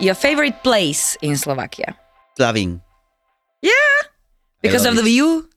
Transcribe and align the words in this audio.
Your 0.00 0.14
favorite 0.14 0.62
place 0.64 1.16
in 1.20 1.36
Slovakia? 1.36 1.92
Slavin. 2.36 2.80
Yeah. 3.60 3.96
Because 4.62 4.86
of 4.86 4.96
the 4.96 5.02
view? 5.02 5.48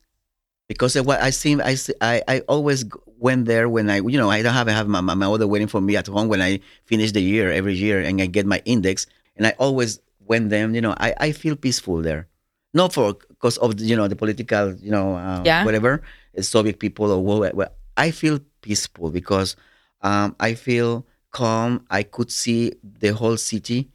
Because 0.68 0.96
of 0.96 1.06
what 1.08 1.22
I 1.22 1.30
see, 1.30 1.60
I, 1.62 1.76
see- 1.76 1.96
I, 2.02 2.22
I 2.28 2.40
always 2.52 2.84
went 3.20 3.46
there 3.46 3.70
when 3.70 3.90
I, 3.90 3.98
you 3.98 4.18
know, 4.18 4.30
I 4.30 4.42
don't 4.42 4.54
have, 4.54 4.68
have 4.68 4.88
my, 4.88 5.00
my 5.02 5.14
mother 5.16 5.48
waiting 5.48 5.68
for 5.68 5.80
me 5.80 5.96
at 5.96 6.08
home 6.08 6.28
when 6.28 6.42
I 6.42 6.60
finish 6.86 7.12
the 7.12 7.22
year 7.22 7.52
every 7.52 7.74
year 7.76 8.02
and 8.02 8.22
I 8.22 8.26
get 8.26 8.46
my 8.46 8.62
index. 8.66 9.06
And 9.38 9.48
I 9.48 9.52
always 9.60 10.00
went 10.26 10.50
there, 10.50 10.70
you 10.70 10.82
know, 10.82 10.94
I, 10.98 11.14
I 11.20 11.32
feel 11.32 11.56
peaceful 11.56 12.02
there. 12.02 12.28
Not 12.74 12.92
for, 12.94 13.14
because 13.30 13.58
of, 13.58 13.80
you 13.80 13.96
know, 13.96 14.08
the 14.08 14.16
political, 14.16 14.74
you 14.76 14.92
know, 14.92 15.16
uh, 15.16 15.42
Yeah. 15.46 15.64
whatever, 15.64 16.02
Soviet 16.42 16.80
people 16.80 17.12
or 17.12 17.24
whatever. 17.24 17.70
I 17.96 18.12
feel 18.12 18.40
peaceful 18.62 19.12
because 19.12 19.56
um, 20.02 20.36
I 20.40 20.56
feel 20.56 21.06
calm. 21.32 21.86
I 21.90 22.04
could 22.04 22.32
see 22.32 22.74
the 22.84 23.14
whole 23.14 23.38
city, 23.38 23.90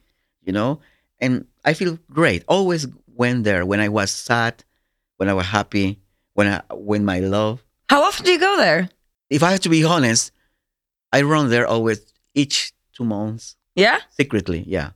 you 0.49 0.53
know, 0.53 0.79
and 1.21 1.45
I 1.63 1.73
feel 1.75 1.99
great. 2.19 2.41
Always 2.47 2.87
went 3.21 3.43
there 3.43 3.63
when 3.69 3.79
I 3.79 3.89
was 3.89 4.09
sad, 4.09 4.53
when 5.17 5.29
I 5.29 5.35
was 5.39 5.45
happy, 5.45 5.87
when 6.33 6.47
I 6.47 6.57
when 6.89 7.05
my 7.05 7.19
love. 7.19 7.55
How 7.93 8.01
often 8.07 8.25
do 8.25 8.31
you 8.31 8.39
go 8.39 8.57
there? 8.57 8.89
If 9.29 9.41
I 9.43 9.51
have 9.53 9.59
to 9.61 9.69
be 9.69 9.83
honest, 9.85 10.31
I 11.13 11.21
run 11.21 11.49
there 11.53 11.67
always 11.67 11.99
each 12.33 12.73
two 12.95 13.05
months 13.05 13.55
Yeah? 13.75 13.99
secretly. 14.09 14.63
Yeah, 14.65 14.89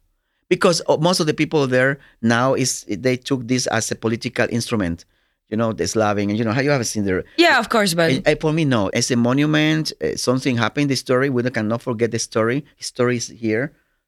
because 0.49 0.81
uh, 0.89 0.97
most 0.97 1.19
of 1.21 1.27
the 1.29 1.33
people 1.41 1.67
there 1.67 1.99
now 2.21 2.55
is 2.55 2.83
they 2.89 3.17
took 3.17 3.41
this 3.47 3.67
as 3.67 3.91
a 3.91 3.95
political 3.95 4.47
instrument. 4.49 5.05
You 5.51 5.57
know, 5.61 5.71
the 5.71 5.85
Slavin, 5.87 6.29
and 6.31 6.37
you 6.39 6.45
know 6.45 6.55
how 6.57 6.61
you 6.65 6.71
haven't 6.73 6.89
seen 6.89 7.05
there. 7.05 7.23
Yeah, 7.37 7.59
of 7.61 7.67
course, 7.69 7.93
but 7.93 8.09
Uh, 8.25 8.35
for 8.41 8.51
me, 8.57 8.65
no. 8.65 8.89
It's 8.97 9.11
a 9.11 9.15
monument. 9.15 9.93
Uh, 10.01 10.17
something 10.17 10.57
happened. 10.57 10.89
The 10.89 10.95
story. 10.97 11.29
We 11.29 11.43
cannot 11.57 11.81
forget 11.89 12.09
the 12.09 12.17
story. 12.17 12.59
History 12.75 13.17
is 13.21 13.27
here 13.45 13.65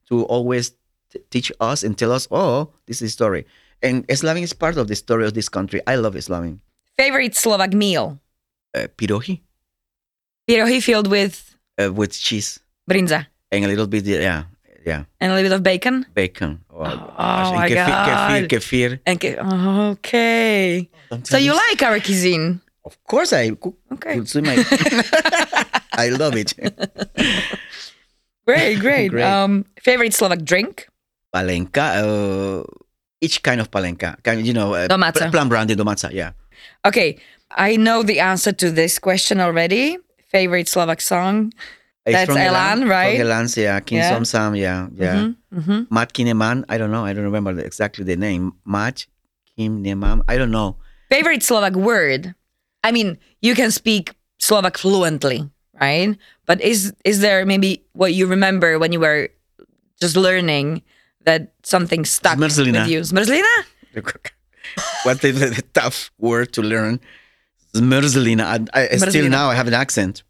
to 0.10 0.26
always 0.36 0.74
teach 1.30 1.52
us 1.60 1.84
and 1.84 1.98
tell 1.98 2.12
us, 2.12 2.28
oh, 2.32 2.70
this 2.88 3.02
is 3.02 3.14
story. 3.14 3.46
And 3.82 4.06
Slavin 4.10 4.44
is 4.44 4.54
part 4.54 4.78
of 4.78 4.88
the 4.88 4.96
story 4.96 5.26
of 5.26 5.34
this 5.34 5.50
country. 5.50 5.82
I 5.88 5.96
love 5.96 6.16
Slavin. 6.22 6.62
favorite 6.98 7.36
Slovak 7.36 7.74
meal? 7.76 8.20
Uh, 8.76 8.88
pirohi 8.98 9.40
Pierogi 10.48 10.82
filled 10.84 11.08
with 11.08 11.56
uh, 11.80 11.92
with 11.92 12.14
cheese 12.14 12.60
brinza 12.90 13.28
and 13.52 13.66
a 13.66 13.68
little 13.68 13.88
bit, 13.88 14.06
yeah, 14.06 14.44
yeah, 14.86 15.06
and 15.20 15.32
a 15.32 15.36
little 15.36 15.50
bit 15.50 15.56
of 15.56 15.64
bacon. 15.64 16.06
bacon. 16.14 16.60
Oh, 16.70 16.84
gosh. 16.84 17.52
my 17.56 17.70
kefir, 17.70 17.88
God. 17.88 18.08
kefir, 18.08 18.48
kefir. 18.48 18.90
And 19.06 19.18
ke- 19.20 19.40
okay. 20.00 20.90
So 21.24 21.38
you 21.38 21.54
like 21.56 21.82
our 21.84 22.00
cuisine? 22.00 22.62
Of 22.86 23.02
course, 23.04 23.34
I 23.34 23.52
cook. 23.58 23.76
Okay. 23.94 24.20
my- 24.20 24.62
I 25.98 26.10
love 26.10 26.36
it. 26.36 26.54
Great, 28.46 28.76
great. 28.80 29.10
Great. 29.16 29.24
Um, 29.24 29.66
favorite 29.82 30.14
Slovak 30.14 30.44
drink? 30.46 30.88
Palenka. 31.36 32.00
Uh, 32.00 32.64
each 33.20 33.44
kind 33.44 33.60
of 33.60 33.68
palenka. 33.72 34.16
Kind, 34.24 34.48
you 34.48 34.54
know, 34.54 34.74
uh, 34.74 34.88
Domaca. 34.88 35.32
plum 35.32 35.50
brandy 35.50 35.76
domaca. 35.76 36.12
Yeah. 36.14 36.32
Okay, 36.86 37.20
I 37.52 37.76
know 37.76 38.04
the 38.04 38.20
answer 38.20 38.52
to 38.54 38.72
this 38.72 39.00
question 39.00 39.42
already. 39.42 39.98
Favorite 40.32 40.68
Slovak 40.68 41.02
song? 41.02 41.52
It's 42.06 42.14
That's 42.14 42.28
from 42.30 42.38
Elan, 42.38 42.88
right? 42.88 43.18
From 43.18 43.28
Elan, 43.28 43.48
yeah. 43.58 43.80
King 43.82 43.98
Yeah. 43.98 44.14
Som 44.14 44.26
Sam, 44.26 44.56
yeah, 44.56 44.88
yeah. 44.94 45.34
Mm-hmm. 45.52 45.90
Mat 45.90 46.14
Kineman, 46.14 46.64
I 46.70 46.78
don't 46.78 46.92
know. 46.92 47.04
I 47.04 47.14
don't 47.14 47.26
remember 47.26 47.54
the, 47.54 47.66
exactly 47.66 48.06
the 48.06 48.16
name. 48.16 48.54
Mat 48.64 49.06
Kim 49.58 49.84
Nemam, 49.84 50.22
I 50.28 50.38
don't 50.38 50.52
know. 50.52 50.78
Favorite 51.10 51.42
Slovak 51.42 51.74
word? 51.74 52.36
I 52.84 52.92
mean, 52.92 53.18
you 53.42 53.56
can 53.56 53.72
speak 53.72 54.14
Slovak 54.38 54.78
fluently, 54.78 55.50
right? 55.82 56.14
But 56.46 56.62
is 56.62 56.94
is 57.02 57.22
there 57.26 57.46
maybe 57.46 57.82
what 57.98 58.14
you 58.14 58.28
remember 58.28 58.78
when 58.78 58.94
you 58.94 59.00
were 59.02 59.30
just 59.98 60.14
learning 60.14 60.84
that 61.26 61.54
something 61.64 62.06
stuck 62.06 62.38
Zmrzlina. 62.38 62.82
with 62.82 62.90
you? 62.90 63.00
Zmrzlina? 63.02 63.54
what 65.04 65.24
is 65.24 65.40
the 65.40 65.64
tough 65.74 66.12
word 66.18 66.52
to 66.54 66.62
learn? 66.62 67.00
Zmerzlina. 67.74 68.68
I, 68.74 68.90
I, 68.94 68.98
still 68.98 69.30
now 69.30 69.50
I 69.50 69.56
have 69.56 69.68
an 69.68 69.74
accent. 69.74 70.24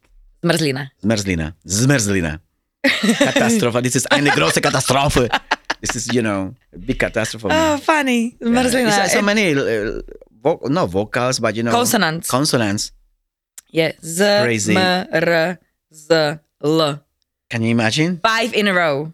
Zmrzlina. 0.44 0.89
Zmerzlina. 1.03 1.53
Zmerzlina. 1.67 2.39
Katastrophe. 2.83 3.81
This 3.85 3.95
is 3.95 4.06
eine 4.07 4.29
große 4.31 4.61
Katastrophe. 4.61 5.29
This 5.81 5.95
is, 5.95 6.13
you 6.13 6.22
know, 6.22 6.53
a 6.73 6.78
big 6.78 7.00
catastrophe. 7.00 7.47
Oh, 7.51 7.77
funny. 7.77 8.38
Yeah. 8.39 8.47
Zmrzlina. 8.47 8.88
It's, 8.88 8.97
uh, 8.97 9.07
so 9.07 9.22
many, 9.22 9.53
uh, 9.53 10.01
vo- 10.41 10.62
not 10.69 10.89
vocals, 10.89 11.39
but 11.39 11.56
you 11.56 11.63
know, 11.63 11.72
Consonants. 11.72 12.29
Consonants. 12.29 12.91
yeah. 13.69 13.91
Z, 14.03 14.23
Crazy. 14.44 14.75
M, 14.75 15.07
R, 15.12 15.59
Z, 15.94 16.39
L. 16.63 17.00
Can 17.50 17.62
you 17.62 17.69
imagine? 17.69 18.19
Five 18.23 18.53
in 18.53 18.67
a 18.67 18.73
row. 18.73 19.13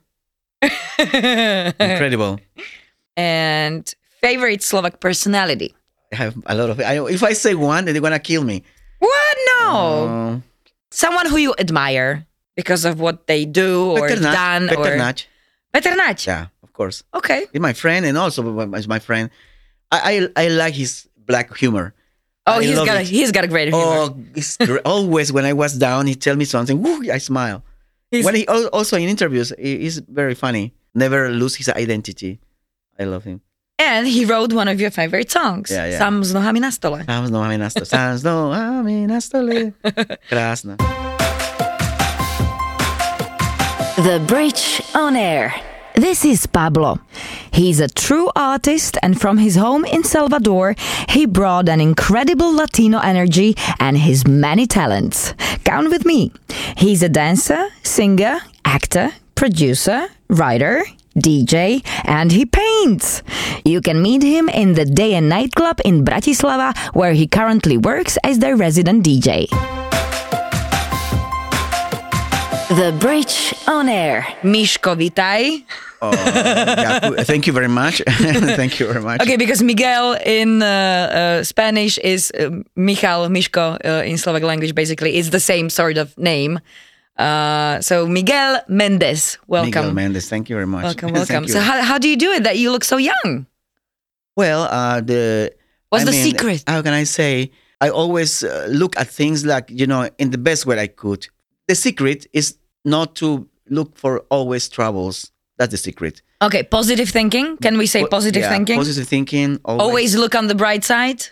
Incredible. 0.61 2.39
and 3.17 3.93
favorite 4.21 4.63
Slovak 4.63 4.99
personality? 4.99 5.73
I 6.11 6.15
have 6.15 6.35
a 6.45 6.55
lot 6.55 6.69
of. 6.69 6.79
I, 6.79 6.99
if 7.09 7.23
I 7.23 7.33
say 7.33 7.55
one, 7.55 7.85
they're 7.85 7.99
gonna 7.99 8.19
kill 8.19 8.43
me. 8.43 8.63
What? 8.99 9.37
No. 9.57 9.71
Uh, 10.07 10.39
Someone 10.91 11.25
who 11.27 11.37
you 11.37 11.55
admire 11.57 12.27
because 12.55 12.83
of 12.85 12.99
what 12.99 13.25
they 13.27 13.45
do 13.45 13.91
or 13.91 14.07
Peter 14.07 14.21
done 14.21 14.67
Peter 14.67 14.81
or 14.81 14.97
Nat. 14.97 15.25
Peter. 15.73 15.95
Yeah, 16.27 16.47
of 16.63 16.73
course. 16.73 17.03
Okay. 17.13 17.47
He's 17.53 17.61
my 17.61 17.73
friend, 17.73 18.05
and 18.05 18.17
also 18.17 18.43
is 18.75 18.87
my 18.87 18.99
friend. 18.99 19.29
I, 19.91 20.29
I 20.35 20.45
I 20.45 20.47
like 20.49 20.75
his 20.75 21.07
black 21.15 21.55
humor. 21.55 21.93
Oh, 22.45 22.59
I 22.59 22.63
he's 22.63 22.75
got 22.75 22.97
a, 22.97 23.01
he's 23.01 23.31
got 23.31 23.43
a 23.45 23.47
great 23.47 23.69
humor. 23.69 24.11
Oh, 24.11 24.17
it's 24.35 24.57
always 24.83 25.31
when 25.31 25.45
I 25.45 25.53
was 25.53 25.77
down, 25.77 26.07
he 26.07 26.15
tell 26.15 26.35
me 26.35 26.43
something. 26.45 26.81
Woo, 26.81 27.09
I 27.09 27.19
smile. 27.19 27.63
He's- 28.11 28.25
when 28.25 28.35
he 28.35 28.45
also 28.47 28.97
in 28.97 29.07
interviews, 29.07 29.53
he, 29.57 29.79
he's 29.79 29.99
very 29.99 30.35
funny. 30.35 30.73
Never 30.93 31.29
lose 31.31 31.55
his 31.55 31.69
identity. 31.69 32.39
I 32.99 33.05
love 33.05 33.23
him. 33.23 33.41
and 33.81 34.05
he 34.05 34.25
wrote 34.25 34.53
one 34.53 34.67
of 34.67 34.79
your 34.79 34.91
favorite 34.91 35.31
songs. 35.31 35.71
Yeah, 35.71 35.87
yeah. 35.89 35.97
Sam 35.97 36.21
s 36.21 36.33
nohami 36.33 36.59
na 36.61 36.69
stole. 36.69 37.01
Sám 37.01 37.25
s 37.25 37.31
nohami 37.31 37.57
na 37.57 37.67
stole. 37.69 37.85
Sám 37.89 38.13
s 38.13 38.21
nohami 38.23 39.07
na 39.07 39.17
stole. 39.19 39.73
Krásna. 40.29 40.77
The 43.97 44.19
Bridge 44.27 44.81
on 44.93 45.15
Air. 45.15 45.53
This 46.01 46.25
is 46.25 46.47
Pablo. 46.47 46.99
He's 47.53 47.79
a 47.79 47.87
true 47.87 48.31
artist, 48.35 48.97
and 49.03 49.21
from 49.21 49.37
his 49.37 49.55
home 49.55 49.85
in 49.85 50.03
Salvador, 50.03 50.73
he 51.09 51.27
brought 51.27 51.69
an 51.69 51.79
incredible 51.79 52.51
Latino 52.51 52.97
energy 52.97 53.55
and 53.79 53.95
his 53.95 54.25
many 54.25 54.65
talents. 54.65 55.35
Count 55.63 55.91
with 55.91 56.03
me. 56.03 56.31
He's 56.75 57.03
a 57.03 57.07
dancer, 57.07 57.69
singer, 57.83 58.39
actor, 58.65 59.11
producer, 59.35 60.07
writer, 60.27 60.83
DJ, 61.15 61.85
and 62.05 62.31
he 62.31 62.47
paints. 62.47 63.21
You 63.63 63.79
can 63.79 64.01
meet 64.01 64.23
him 64.23 64.49
in 64.49 64.73
the 64.73 64.85
Day 64.85 65.13
and 65.13 65.29
Night 65.29 65.53
Club 65.53 65.79
in 65.85 66.03
Bratislava, 66.03 66.75
where 66.95 67.13
he 67.13 67.27
currently 67.27 67.77
works 67.77 68.17
as 68.23 68.39
their 68.39 68.55
resident 68.55 69.05
DJ. 69.05 69.45
The 72.71 72.95
Bridge 73.03 73.53
on 73.67 73.89
Air. 73.89 74.23
Miško, 74.47 74.95
vitaj. 74.95 75.67
Oh, 75.99 76.15
ďakujem. 76.15 77.27
Thank 77.27 77.43
you 77.43 77.51
very 77.51 77.67
much. 77.67 77.99
Thank 78.55 78.79
you 78.79 78.87
very 78.87 79.03
much. 79.03 79.19
Okay, 79.19 79.35
because 79.35 79.59
Miguel 79.59 80.15
in 80.23 80.63
uh, 80.63 80.71
uh, 80.71 81.43
Spanish 81.43 81.99
is 81.99 82.31
uh, 82.31 82.63
Michal, 82.79 83.27
Miško 83.27 83.75
uh, 83.83 84.07
in 84.07 84.15
Slovak 84.15 84.47
language, 84.47 84.71
basically. 84.71 85.19
It's 85.19 85.35
the 85.35 85.43
same 85.43 85.67
sort 85.67 85.99
of 85.99 86.15
name. 86.15 86.63
Uh, 87.19 87.83
so 87.83 88.07
Miguel 88.07 88.63
Méndez, 88.71 89.35
welcome. 89.51 89.91
Miguel 89.91 89.91
Méndez, 89.91 90.31
thank 90.31 90.47
you 90.47 90.55
very 90.55 90.65
much. 90.65 90.87
Welcome, 90.87 91.11
welcome. 91.19 91.51
So 91.51 91.59
how, 91.59 91.83
how 91.83 91.99
do 91.99 92.07
you 92.07 92.15
do 92.15 92.31
it 92.31 92.47
that 92.47 92.55
you 92.55 92.71
look 92.71 92.87
so 92.87 92.95
young? 92.95 93.45
well, 94.39 94.63
uh, 94.71 95.01
the 95.01 95.51
What's 95.89 96.03
I 96.03 96.05
the 96.05 96.15
mean, 96.15 96.23
secret? 96.23 96.63
How 96.65 96.81
can 96.81 96.93
I 96.93 97.03
say? 97.03 97.51
I 97.83 97.89
always 97.91 98.47
uh, 98.47 98.71
look 98.71 98.95
at 98.95 99.11
things 99.11 99.43
like 99.43 99.67
you 99.67 99.85
know 99.91 100.07
in 100.17 100.31
the 100.31 100.39
best 100.39 100.65
way 100.65 100.79
I 100.79 100.87
could. 100.87 101.27
The 101.67 101.75
secret 101.75 102.27
is 102.31 102.57
not 102.85 103.15
to 103.15 103.47
look 103.69 103.97
for 103.97 104.19
always 104.29 104.69
troubles. 104.69 105.31
That's 105.57 105.71
the 105.71 105.77
secret. 105.77 106.21
Okay, 106.41 106.63
positive 106.63 107.09
thinking. 107.09 107.57
Can 107.57 107.77
we 107.77 107.85
say 107.85 108.01
Po- 108.01 108.07
positive 108.07 108.41
yeah, 108.41 108.49
thinking? 108.49 108.77
Positive 108.77 109.07
thinking. 109.07 109.59
Always. 109.63 109.81
Always 109.81 110.15
look 110.15 110.33
on 110.35 110.47
the 110.47 110.55
bright 110.55 110.83
side. 110.83 111.23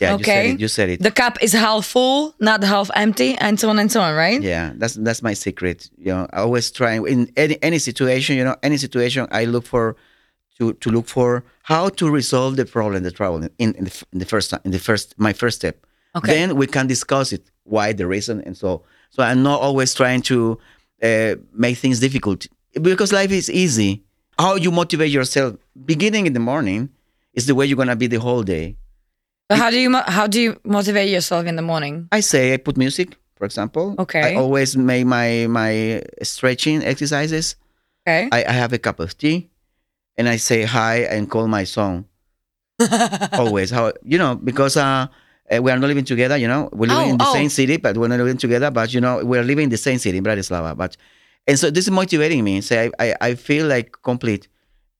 Yeah, 0.00 0.14
okay. 0.14 0.18
you 0.18 0.24
said 0.24 0.54
it. 0.54 0.60
You 0.60 0.68
said 0.68 0.88
it. 0.88 1.02
The 1.02 1.10
cup 1.12 1.40
is 1.42 1.52
half 1.52 1.86
full, 1.86 2.34
not 2.40 2.64
half 2.64 2.90
empty, 2.94 3.36
and 3.36 3.60
so 3.60 3.70
on 3.70 3.78
and 3.78 3.92
so 3.92 4.00
on, 4.00 4.14
right? 4.16 4.42
yeah, 4.42 4.72
that's 4.74 4.94
that's 4.94 5.22
my 5.22 5.34
secret. 5.34 5.88
You 5.96 6.12
know, 6.12 6.26
I 6.32 6.40
always 6.40 6.72
try 6.72 6.94
in 6.94 7.30
any 7.36 7.56
any 7.62 7.78
situation. 7.78 8.36
You 8.36 8.44
know, 8.44 8.56
any 8.64 8.78
situation, 8.78 9.28
I 9.30 9.44
look 9.44 9.64
for 9.64 9.94
to 10.58 10.72
to 10.72 10.90
look 10.90 11.06
for 11.06 11.44
how 11.62 11.88
to 11.90 12.10
resolve 12.10 12.56
the 12.56 12.64
problem, 12.64 13.04
the 13.04 13.12
trouble 13.12 13.48
in 13.58 13.74
in 13.74 13.84
the, 13.84 14.04
in 14.12 14.18
the 14.18 14.24
first 14.24 14.50
time, 14.50 14.60
in 14.64 14.72
the 14.72 14.80
first 14.80 15.14
my 15.18 15.32
first 15.32 15.56
step. 15.58 15.86
Okay. 16.16 16.32
Then 16.32 16.56
we 16.56 16.66
can 16.66 16.86
discuss 16.88 17.32
it, 17.32 17.50
why 17.62 17.92
the 17.92 18.06
reason, 18.06 18.42
and 18.46 18.56
so. 18.56 18.82
So 19.12 19.22
I'm 19.22 19.42
not 19.42 19.60
always 19.60 19.92
trying 19.94 20.22
to 20.22 20.58
uh, 21.02 21.34
make 21.52 21.76
things 21.76 22.00
difficult 22.00 22.46
because 22.80 23.12
life 23.12 23.30
is 23.30 23.50
easy. 23.50 24.02
How 24.38 24.56
you 24.56 24.70
motivate 24.70 25.10
yourself, 25.10 25.56
beginning 25.84 26.26
in 26.26 26.32
the 26.32 26.40
morning, 26.40 26.88
is 27.34 27.46
the 27.46 27.54
way 27.54 27.66
you're 27.66 27.76
gonna 27.76 27.94
be 27.96 28.06
the 28.06 28.18
whole 28.18 28.42
day. 28.42 28.76
So 29.50 29.58
how 29.58 29.68
do 29.70 29.78
you 29.78 29.94
how 29.94 30.26
do 30.26 30.40
you 30.40 30.58
motivate 30.64 31.10
yourself 31.10 31.44
in 31.46 31.56
the 31.56 31.62
morning? 31.62 32.08
I 32.10 32.20
say 32.20 32.54
I 32.54 32.56
put 32.56 32.78
music, 32.78 33.16
for 33.36 33.44
example. 33.44 33.94
Okay. 33.98 34.34
I 34.34 34.40
always 34.40 34.76
make 34.76 35.04
my 35.04 35.46
my 35.46 36.02
stretching 36.22 36.82
exercises. 36.82 37.56
Okay. 38.08 38.28
I, 38.32 38.44
I 38.48 38.52
have 38.52 38.72
a 38.72 38.78
cup 38.78 38.98
of 38.98 39.16
tea, 39.18 39.50
and 40.16 40.26
I 40.26 40.36
say 40.36 40.62
hi 40.62 41.00
and 41.04 41.30
call 41.30 41.46
my 41.48 41.64
song. 41.64 42.06
always, 43.34 43.70
how 43.70 43.92
you 44.02 44.16
know 44.16 44.36
because 44.36 44.78
uh, 44.78 45.06
Uh, 45.50 45.60
we 45.62 45.70
are 45.70 45.78
not 45.78 45.86
living 45.88 46.04
together. 46.04 46.36
You 46.36 46.48
know, 46.48 46.68
we're 46.72 46.88
living 46.88 47.08
Oh, 47.08 47.10
in 47.10 47.18
the 47.18 47.24
oh, 47.24 47.30
oh. 47.30 47.34
same 47.34 47.48
city, 47.48 47.76
but 47.76 47.96
we're 47.96 48.08
not 48.08 48.18
living 48.18 48.36
together. 48.36 48.70
But 48.70 48.92
you 48.94 49.00
know, 49.00 49.24
we're 49.24 49.42
living 49.42 49.64
in 49.64 49.70
the 49.70 49.76
same 49.76 49.98
city 49.98 50.18
in 50.18 50.24
Bratislava. 50.24 50.76
But 50.76 50.96
and 51.46 51.58
so 51.58 51.70
this 51.70 51.84
is 51.86 51.90
motivating 51.90 52.44
me. 52.44 52.60
Say 52.60 52.90
I, 52.98 53.06
I 53.08 53.14
I 53.28 53.34
feel 53.34 53.66
like 53.66 53.96
complete, 54.02 54.48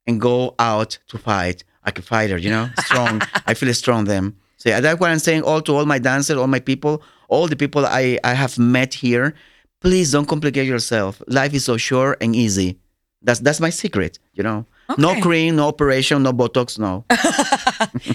and 0.07 0.21
go 0.21 0.55
out 0.59 0.99
to 1.09 1.19
fight 1.19 1.65
like 1.87 1.99
a 1.99 2.03
fighter. 2.03 2.37
You 2.37 2.51
know, 2.51 2.69
strong. 2.81 3.23
I 3.47 3.55
feel 3.55 3.73
strong. 3.75 4.05
Them. 4.05 4.37
So 4.57 4.69
yeah, 4.69 4.81
that's 4.81 4.99
what 5.01 5.11
I'm 5.11 5.19
saying. 5.19 5.43
All 5.43 5.61
to 5.63 5.75
all 5.77 5.87
my 5.87 5.99
dancers, 5.99 6.37
all 6.37 6.47
my 6.47 6.61
people, 6.61 7.03
all 7.29 7.47
the 7.49 7.57
people 7.57 7.87
I 7.87 8.19
I 8.25 8.35
have 8.35 8.59
met 8.59 8.95
here. 8.95 9.35
Please 9.81 10.13
don't 10.13 10.27
complicate 10.27 10.67
yourself. 10.67 11.21
Life 11.27 11.55
is 11.55 11.65
so 11.65 11.77
short 11.77 12.23
and 12.23 12.37
easy. 12.37 12.79
That's 13.23 13.41
that's 13.41 13.61
my 13.61 13.71
secret. 13.71 14.19
You 14.35 14.43
know, 14.45 14.67
no 14.99 15.21
cream, 15.21 15.57
no 15.57 15.69
operation, 15.69 16.23
no 16.23 16.33
botox, 16.33 16.79
no. 16.79 17.05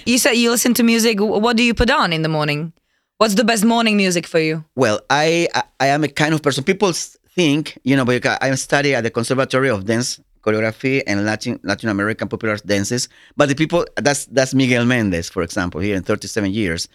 you 0.06 0.18
said 0.18 0.32
you 0.32 0.50
listen 0.50 0.74
to 0.74 0.82
music. 0.82 1.20
What 1.20 1.56
do 1.56 1.62
you 1.62 1.74
put 1.74 1.90
on 1.90 2.12
in 2.12 2.22
the 2.22 2.28
morning? 2.28 2.72
What's 3.18 3.34
the 3.34 3.44
best 3.44 3.64
morning 3.64 3.96
music 3.96 4.26
for 4.26 4.38
you? 4.38 4.64
Well, 4.76 5.00
I 5.10 5.48
I, 5.54 5.62
I 5.80 5.86
am 5.88 6.04
a 6.04 6.08
kind 6.08 6.34
of 6.34 6.42
person. 6.42 6.64
People 6.64 6.92
think, 6.92 7.78
you 7.84 7.96
know, 7.96 8.04
because 8.04 8.38
I 8.40 8.54
study 8.54 8.94
at 8.94 9.02
the 9.02 9.10
Conservatory 9.10 9.70
of 9.70 9.84
Dance 9.84 10.20
Choreography 10.42 11.02
and 11.06 11.24
Latin 11.24 11.58
Latin 11.62 11.88
American 11.88 12.28
popular 12.28 12.56
dances. 12.58 13.08
But 13.36 13.48
the 13.48 13.54
people 13.54 13.86
that's 13.96 14.26
that's 14.26 14.54
Miguel 14.54 14.84
Mendez, 14.84 15.28
for 15.28 15.42
example, 15.42 15.80
here 15.80 15.96
in 15.96 16.02
37 16.02 16.52
years. 16.52 16.88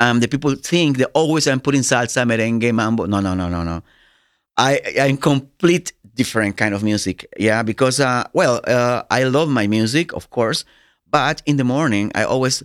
Um, 0.00 0.20
the 0.20 0.28
people 0.28 0.54
think 0.56 0.98
they 0.98 1.04
always 1.06 1.46
I'm 1.46 1.60
putting 1.60 1.82
salsa, 1.82 2.24
merengue, 2.26 2.72
mambo. 2.72 3.06
No, 3.06 3.20
no, 3.20 3.34
no, 3.34 3.48
no, 3.48 3.62
no. 3.62 3.82
I 4.56 4.80
I'm 5.00 5.16
complete 5.16 5.92
different 6.14 6.56
kind 6.56 6.74
of 6.74 6.82
music. 6.82 7.26
Yeah, 7.38 7.62
because 7.62 8.00
uh, 8.00 8.24
well, 8.32 8.60
uh, 8.66 9.02
I 9.10 9.24
love 9.24 9.48
my 9.48 9.66
music, 9.66 10.12
of 10.12 10.30
course, 10.30 10.64
but 11.10 11.42
in 11.46 11.56
the 11.56 11.64
morning 11.64 12.12
I 12.14 12.24
always 12.24 12.62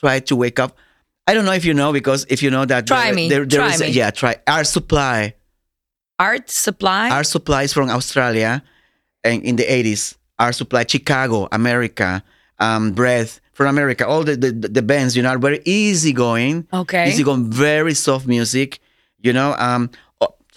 try 0.00 0.20
to 0.20 0.36
wake 0.36 0.58
up. 0.58 0.76
I 1.26 1.34
don't 1.34 1.44
know 1.44 1.52
if 1.52 1.64
you 1.64 1.74
know 1.74 1.92
because 1.92 2.26
if 2.28 2.42
you 2.42 2.50
know 2.50 2.64
that 2.64 2.86
Try 2.86 3.06
there, 3.06 3.14
me, 3.14 3.28
there, 3.28 3.44
there 3.44 3.60
try 3.60 3.74
is 3.74 3.80
me. 3.80 3.88
yeah, 3.90 4.10
try 4.10 4.36
Air 4.46 4.64
Supply. 4.64 5.34
Air 6.20 6.38
Supply. 6.46 7.10
Air 7.16 7.24
Supply 7.24 7.62
is 7.64 7.72
from 7.72 7.90
Australia, 7.90 8.62
and 9.22 9.42
in 9.42 9.56
the 9.56 9.64
80s, 9.64 10.16
Air 10.40 10.52
Supply 10.52 10.84
Chicago, 10.88 11.46
America, 11.52 12.24
um, 12.58 12.92
Bread 12.92 13.30
from 13.52 13.66
America. 13.68 14.06
All 14.06 14.24
the, 14.24 14.36
the 14.36 14.52
the 14.52 14.82
bands, 14.82 15.16
you 15.16 15.22
know, 15.22 15.28
are 15.30 15.38
very 15.38 15.60
easy 15.64 16.12
going. 16.12 16.66
Okay. 16.72 17.08
Easy 17.08 17.22
going, 17.22 17.50
very 17.52 17.94
soft 17.94 18.26
music. 18.26 18.80
You 19.20 19.32
know, 19.32 19.54
um, 19.58 19.90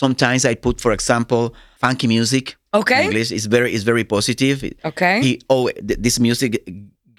sometimes 0.01 0.41
I 0.51 0.53
put, 0.65 0.75
for 0.85 0.91
example, 0.97 1.43
funky 1.83 2.07
music. 2.07 2.45
Okay. 2.73 2.99
In 3.01 3.05
English, 3.09 3.29
is 3.31 3.45
very, 3.55 3.69
it's 3.75 3.83
very 3.91 4.05
positive. 4.15 4.57
Okay. 4.91 5.15
He, 5.25 5.31
oh, 5.53 5.63
th- 5.87 5.99
this 6.05 6.17
music 6.27 6.51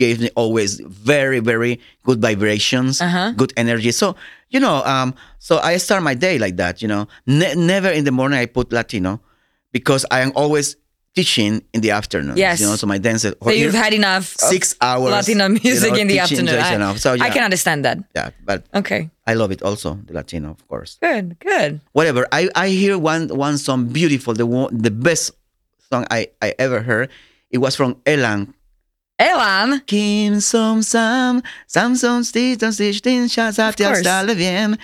gave 0.02 0.16
me 0.24 0.28
always 0.42 0.70
very, 1.10 1.40
very 1.52 1.72
good 2.08 2.20
vibrations, 2.28 3.00
Uh-huh. 3.00 3.28
good 3.40 3.52
energy. 3.56 3.92
So, 3.92 4.06
you 4.54 4.60
know, 4.64 4.76
um, 4.94 5.08
so 5.38 5.52
I 5.70 5.78
start 5.78 6.02
my 6.02 6.14
day 6.26 6.36
like 6.44 6.56
that. 6.62 6.74
You 6.82 6.88
know, 6.92 7.02
ne- 7.26 7.54
never 7.54 7.90
in 7.98 8.04
the 8.08 8.10
morning 8.20 8.38
I 8.44 8.46
put 8.58 8.72
Latino 8.72 9.20
because 9.76 10.02
I 10.10 10.18
am 10.24 10.32
always 10.34 10.76
teaching 11.14 11.62
in 11.72 11.80
the 11.80 11.90
afternoon. 11.90 12.36
Yes. 12.36 12.60
You 12.60 12.66
know, 12.66 12.76
so 12.76 12.86
my 12.86 12.98
dancer. 12.98 13.34
so 13.42 13.50
you've 13.50 13.74
had 13.74 13.92
enough 13.92 14.24
six 14.38 14.74
hours 14.80 15.10
Latino 15.10 15.46
you 15.48 15.60
music 15.62 15.92
know, 15.92 15.98
in 15.98 16.06
the 16.08 16.18
afternoon. 16.18 16.58
I. 16.58 16.96
So 16.96 17.12
I 17.12 17.30
can 17.30 17.44
understand 17.44 17.84
that. 17.84 17.98
yeah, 18.14 18.30
but 18.44 18.64
Okay. 18.74 19.10
I 19.26 19.34
love 19.34 19.52
it 19.52 19.62
also 19.62 19.98
the 20.06 20.14
Latino, 20.14 20.50
of 20.50 20.66
course. 20.68 20.98
Good. 21.00 21.38
Good. 21.38 21.80
Whatever. 21.92 22.26
I, 22.32 22.48
I 22.54 22.68
hear 22.68 22.98
one 22.98 23.28
one 23.28 23.58
song 23.58 23.86
beautiful, 23.86 24.34
the 24.34 24.46
one, 24.46 24.76
the 24.76 24.90
best 24.90 25.32
song 25.90 26.06
I, 26.10 26.28
I 26.40 26.54
ever 26.58 26.80
heard. 26.82 27.10
It 27.50 27.58
was 27.58 27.76
from 27.76 27.96
Elan. 28.06 28.54
Elan. 29.18 29.80
Kim 29.86 30.40
som 30.40 30.82
sam, 30.82 31.42
sam 31.68 31.94
som 31.94 32.22
shazat 32.22 33.68
Of 33.68 33.76
course. 33.76 34.02
wiem. 34.34 34.76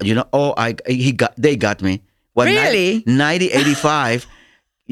You 0.00 0.14
know, 0.14 0.24
oh, 0.32 0.54
I 0.56 0.76
he 0.86 1.12
got 1.12 1.34
they 1.36 1.56
got 1.56 1.82
me. 1.82 2.00
What, 2.34 2.46
Really? 2.46 3.02
1985. 3.04 4.26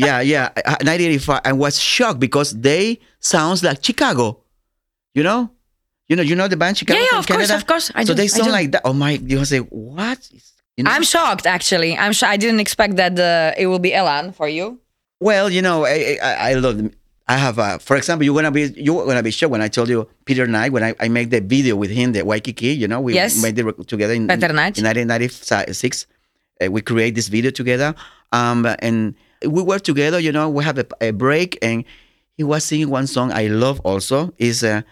Yeah, 0.06 0.20
yeah, 0.20 0.48
1985. 0.54 1.40
I 1.44 1.52
was 1.52 1.78
shocked 1.78 2.20
because 2.20 2.52
they 2.58 3.00
sounds 3.20 3.62
like 3.62 3.84
Chicago. 3.84 4.40
You 5.14 5.22
know, 5.22 5.50
you 6.08 6.16
know, 6.16 6.22
you 6.22 6.34
know 6.36 6.48
the 6.48 6.56
band 6.56 6.78
Chicago 6.78 6.98
Yeah, 6.98 7.06
yeah, 7.12 7.20
from 7.22 7.36
of 7.36 7.38
course, 7.38 7.50
of 7.50 7.66
course. 7.66 7.90
I 7.94 8.04
so 8.04 8.12
do, 8.12 8.14
they 8.14 8.28
sound 8.28 8.52
like 8.52 8.70
that. 8.72 8.82
Oh 8.84 8.92
my! 8.92 9.12
You 9.12 9.44
say 9.44 9.58
what? 9.58 10.18
You 10.76 10.84
know? 10.84 10.90
I'm 10.90 11.02
shocked. 11.02 11.46
Actually, 11.46 11.96
I'm. 11.96 12.12
Sh- 12.12 12.22
I 12.34 12.36
didn't 12.36 12.60
expect 12.60 12.96
that 12.96 13.18
uh, 13.18 13.54
it 13.60 13.66
will 13.66 13.78
be 13.78 13.92
Elan 13.94 14.32
for 14.32 14.48
you. 14.48 14.80
Well, 15.20 15.50
you 15.50 15.62
know, 15.62 15.84
I 15.84 16.18
I, 16.22 16.50
I 16.50 16.54
love 16.54 16.76
them. 16.78 16.90
I 17.28 17.36
have, 17.36 17.60
uh, 17.60 17.78
for 17.78 17.96
example, 17.96 18.24
you're 18.24 18.34
gonna 18.34 18.50
be 18.50 18.72
you're 18.76 19.06
gonna 19.06 19.22
be 19.22 19.30
shocked 19.30 19.52
when 19.52 19.62
I 19.62 19.68
told 19.68 19.88
you 19.88 20.08
Peter 20.24 20.46
Nagy 20.48 20.70
when 20.70 20.82
I, 20.82 20.94
I 20.98 21.08
make 21.08 21.30
the 21.30 21.40
video 21.40 21.76
with 21.76 21.90
him, 21.90 22.10
the 22.12 22.22
Waikiki. 22.24 22.68
You 22.74 22.88
know, 22.88 23.00
we 23.00 23.14
Yes. 23.14 23.40
made 23.40 23.56
it 23.58 23.88
together 23.88 24.14
in, 24.14 24.26
Nagy. 24.26 24.46
in 24.46 24.56
1996. 24.56 26.06
Uh, 26.62 26.70
we 26.70 26.80
create 26.82 27.14
this 27.14 27.28
video 27.28 27.50
together, 27.50 27.94
um, 28.32 28.66
and 28.80 29.14
we 29.46 29.62
were 29.62 29.78
together. 29.78 30.18
You 30.18 30.32
know, 30.32 30.48
we 30.48 30.64
have 30.64 30.78
a, 30.78 30.86
a 31.00 31.10
break, 31.12 31.58
and 31.62 31.84
he 32.36 32.44
was 32.44 32.64
singing 32.64 32.90
one 32.90 33.06
song 33.06 33.32
I 33.32 33.46
love 33.48 33.80
also 33.80 34.32
is 34.38 34.64
uh, 34.64 34.82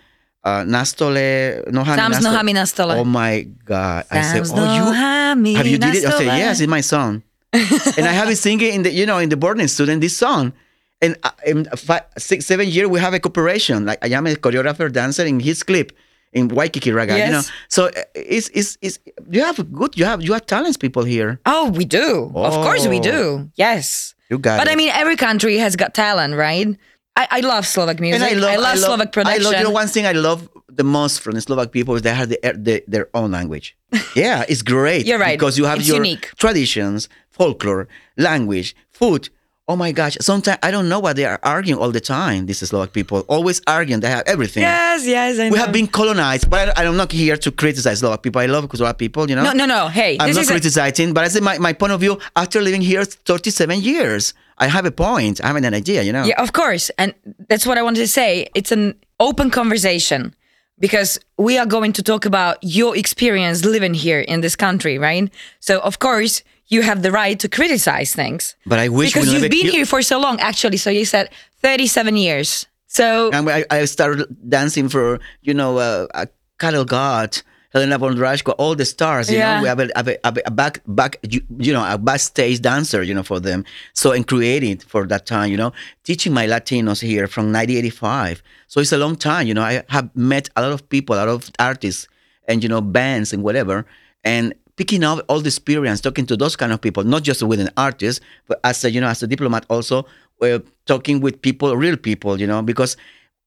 uh, 0.44 0.64
Nastole 0.64 1.64
Nohami. 1.68 1.96
Sam's. 1.96 2.18
Nohami 2.18 2.52
Nastole. 2.54 2.96
Oh 2.96 3.04
my 3.04 3.42
God! 3.64 4.04
I 4.10 4.22
said, 4.22 4.46
Sam's 4.46 4.52
oh 4.54 4.76
you 4.76 4.92
have 4.92 5.66
you 5.66 5.78
did 5.78 5.94
it? 5.94 6.04
I 6.04 6.10
said, 6.10 6.26
yes, 6.26 6.60
it's 6.60 6.68
my 6.68 6.80
song. 6.80 7.22
and 7.52 8.06
I 8.06 8.12
have 8.12 8.26
been 8.26 8.36
singing 8.36 8.74
in 8.74 8.82
the, 8.82 8.92
you 8.92 9.06
know, 9.06 9.18
in 9.18 9.30
the 9.30 9.36
boarding 9.36 9.68
student 9.68 10.00
this 10.00 10.16
song. 10.16 10.52
And 11.00 11.16
uh, 11.22 11.30
in 11.46 11.64
five, 11.76 12.02
six, 12.18 12.44
seven 12.44 12.68
years, 12.68 12.88
we 12.88 13.00
have 13.00 13.14
a 13.14 13.20
cooperation. 13.20 13.86
Like 13.86 14.04
I 14.04 14.08
am 14.08 14.26
a 14.26 14.34
choreographer, 14.34 14.92
dancer 14.92 15.24
in 15.24 15.40
his 15.40 15.62
clip 15.62 15.92
in 16.32 16.48
Waikiki 16.48 16.92
Raga. 16.92 17.18
You 17.18 17.30
know, 17.32 17.42
so 17.68 17.86
uh, 17.86 18.02
it's, 18.14 18.48
it's, 18.54 18.76
it's, 18.82 18.98
you 19.30 19.42
have 19.42 19.56
good, 19.72 19.96
you 19.96 20.04
have, 20.04 20.22
you 20.22 20.32
have 20.32 20.46
talents 20.46 20.76
people 20.76 21.04
here. 21.04 21.40
Oh, 21.46 21.70
we 21.70 21.84
do. 21.84 22.30
Of 22.34 22.54
course, 22.54 22.86
we 22.86 22.98
Oh. 22.98 23.02
do. 23.02 23.50
Yes. 23.56 24.14
You 24.30 24.38
got 24.38 24.58
But 24.58 24.68
it. 24.68 24.72
I 24.72 24.76
mean, 24.76 24.90
every 24.90 25.16
country 25.16 25.56
has 25.58 25.74
got 25.76 25.94
talent, 25.94 26.34
right? 26.34 26.68
I, 27.16 27.28
I 27.30 27.40
love 27.40 27.66
Slovak 27.66 27.98
music. 27.98 28.20
and 28.22 28.30
I 28.30 28.38
love, 28.38 28.50
I 28.52 28.56
love, 28.56 28.78
Slovak 28.78 29.10
production. 29.12 29.40
I 29.40 29.44
love, 29.44 29.54
you 29.58 29.64
know, 29.64 29.70
one 29.70 29.88
thing 29.88 30.06
I 30.06 30.12
love 30.12 30.48
the 30.68 30.84
most 30.84 31.20
from 31.20 31.34
the 31.34 31.40
Slovak 31.40 31.72
people 31.72 31.96
is 31.96 32.02
they 32.02 32.14
have 32.14 32.28
the, 32.28 32.38
the, 32.54 32.84
their 32.86 33.08
own 33.14 33.30
language. 33.32 33.76
Yeah, 34.14 34.44
it's 34.48 34.62
great. 34.62 35.06
You're 35.06 35.18
right. 35.18 35.38
Because 35.38 35.58
you 35.58 35.64
have 35.64 35.78
It's 35.80 35.88
your 35.88 35.96
unique. 35.96 36.30
traditions, 36.36 37.08
folklore, 37.30 37.88
language, 38.16 38.76
food. 38.92 39.30
Oh 39.70 39.76
my 39.76 39.92
gosh, 39.92 40.16
sometimes 40.22 40.56
I 40.62 40.70
don't 40.70 40.88
know 40.88 40.98
why 40.98 41.12
they 41.12 41.26
are 41.26 41.38
arguing 41.42 41.78
all 41.78 41.90
the 41.92 42.00
time. 42.00 42.46
These 42.46 42.66
Slovak 42.66 42.92
people 42.92 43.20
always 43.28 43.60
arguing. 43.66 44.00
They 44.00 44.08
have 44.08 44.24
everything. 44.26 44.62
yes, 44.62 45.04
yes, 45.06 45.38
I 45.38 45.50
We 45.50 45.58
know. 45.58 45.64
have 45.64 45.72
been 45.72 45.86
colonized, 45.86 46.48
but 46.48 46.72
I, 46.78 46.86
I'm 46.86 46.96
not 46.96 47.12
here 47.12 47.36
to 47.36 47.50
criticize 47.52 47.98
Slovak 48.00 48.22
people. 48.22 48.40
I 48.40 48.46
love 48.46 48.64
Slovak 48.72 48.96
people, 48.96 49.28
you 49.28 49.36
know. 49.36 49.44
No, 49.44 49.52
no, 49.52 49.66
no. 49.66 49.88
Hey, 49.88 50.16
I'm 50.18 50.28
this 50.28 50.36
not 50.36 50.42
is 50.42 50.48
a- 50.48 50.52
criticizing, 50.56 51.12
but 51.12 51.24
I 51.24 51.28
say 51.28 51.40
my, 51.40 51.58
my 51.58 51.74
point 51.74 51.92
of 51.92 52.00
view 52.00 52.16
after 52.34 52.62
living 52.62 52.80
here 52.80 53.04
37 53.04 53.80
years. 53.84 54.32
I 54.56 54.66
have 54.72 54.86
a 54.86 54.90
point. 54.90 55.44
I 55.44 55.48
have 55.52 55.56
an 55.56 55.68
idea, 55.74 56.02
you 56.02 56.12
know. 56.16 56.24
Yeah, 56.24 56.40
of 56.42 56.52
course. 56.56 56.88
And 56.96 57.12
that's 57.48 57.66
what 57.66 57.76
I 57.76 57.82
wanted 57.84 58.00
to 58.00 58.08
say. 58.08 58.48
It's 58.56 58.72
an 58.72 58.96
open 59.20 59.50
conversation 59.50 60.34
because 60.80 61.20
we 61.36 61.58
are 61.58 61.66
going 61.66 61.92
to 61.92 62.02
talk 62.02 62.24
about 62.24 62.56
your 62.62 62.96
experience 62.96 63.64
living 63.64 63.92
here 63.94 64.20
in 64.20 64.40
this 64.40 64.56
country, 64.56 64.96
right? 64.98 65.28
So, 65.60 65.78
of 65.80 65.98
course, 66.00 66.42
you 66.68 66.82
have 66.82 67.02
the 67.02 67.10
right 67.10 67.38
to 67.40 67.48
criticize 67.48 68.14
things. 68.14 68.54
But 68.66 68.78
I 68.78 68.88
wish 68.88 69.12
because 69.12 69.32
you've 69.32 69.50
been 69.50 69.66
here 69.72 69.86
for 69.86 70.02
so 70.02 70.18
long, 70.20 70.38
actually. 70.40 70.76
So 70.76 70.90
you 70.90 71.04
said 71.04 71.30
37 71.62 72.16
years. 72.16 72.66
So 72.86 73.30
And 73.32 73.48
I, 73.50 73.64
I 73.70 73.84
started 73.86 74.26
dancing 74.48 74.88
for, 74.88 75.18
you 75.42 75.54
know, 75.54 75.78
uh, 75.78 76.06
uh, 76.14 76.26
Karel 76.58 76.84
Gott, 76.84 77.42
Helena 77.72 77.98
Vondráčková, 77.98 78.54
all 78.58 78.74
the 78.74 78.84
stars. 78.84 79.28
You 79.30 79.38
Yeah. 79.38 79.56
know, 79.56 79.62
we 79.62 79.68
have 79.68 79.80
a, 79.80 79.88
have 79.94 80.08
a, 80.08 80.16
have 80.24 80.38
a 80.46 80.50
back, 80.50 80.80
back, 80.86 81.16
you, 81.28 81.40
you 81.58 81.72
know, 81.72 81.84
a 81.84 81.98
backstage 81.98 82.60
dancer, 82.60 83.02
you 83.02 83.12
know, 83.14 83.22
for 83.22 83.40
them. 83.40 83.64
So, 83.92 84.12
and 84.12 84.26
creating 84.26 84.78
for 84.78 85.06
that 85.06 85.26
time, 85.26 85.50
you 85.50 85.56
know, 85.58 85.72
teaching 86.04 86.32
my 86.32 86.46
Latinos 86.46 87.00
here 87.02 87.26
from 87.28 87.52
1985. 87.52 88.42
So 88.68 88.80
it's 88.80 88.92
a 88.92 88.98
long 88.98 89.16
time, 89.16 89.46
you 89.46 89.54
know. 89.54 89.62
I 89.62 89.82
have 89.88 90.08
met 90.16 90.48
a 90.56 90.62
lot 90.62 90.72
of 90.72 90.88
people, 90.88 91.16
a 91.16 91.20
lot 91.24 91.28
of 91.28 91.50
artists, 91.58 92.08
and 92.48 92.62
you 92.62 92.68
know, 92.68 92.80
bands 92.80 93.32
and 93.34 93.42
whatever, 93.42 93.84
and 94.24 94.54
picking 94.78 95.02
up 95.04 95.18
all 95.28 95.40
the 95.40 95.48
experience, 95.48 96.00
talking 96.00 96.24
to 96.26 96.36
those 96.36 96.56
kind 96.56 96.72
of 96.72 96.80
people, 96.80 97.02
not 97.04 97.22
just 97.22 97.42
with 97.42 97.60
an 97.60 97.70
artist, 97.76 98.20
but 98.46 98.60
as 98.64 98.84
a, 98.84 98.90
you 98.90 99.00
know, 99.00 99.08
as 99.08 99.22
a 99.22 99.26
diplomat, 99.26 99.66
also 99.68 100.06
uh, 100.40 100.58
talking 100.86 101.20
with 101.20 101.42
people, 101.42 101.76
real 101.76 101.96
people, 101.96 102.40
you 102.40 102.46
know, 102.46 102.62
because 102.62 102.96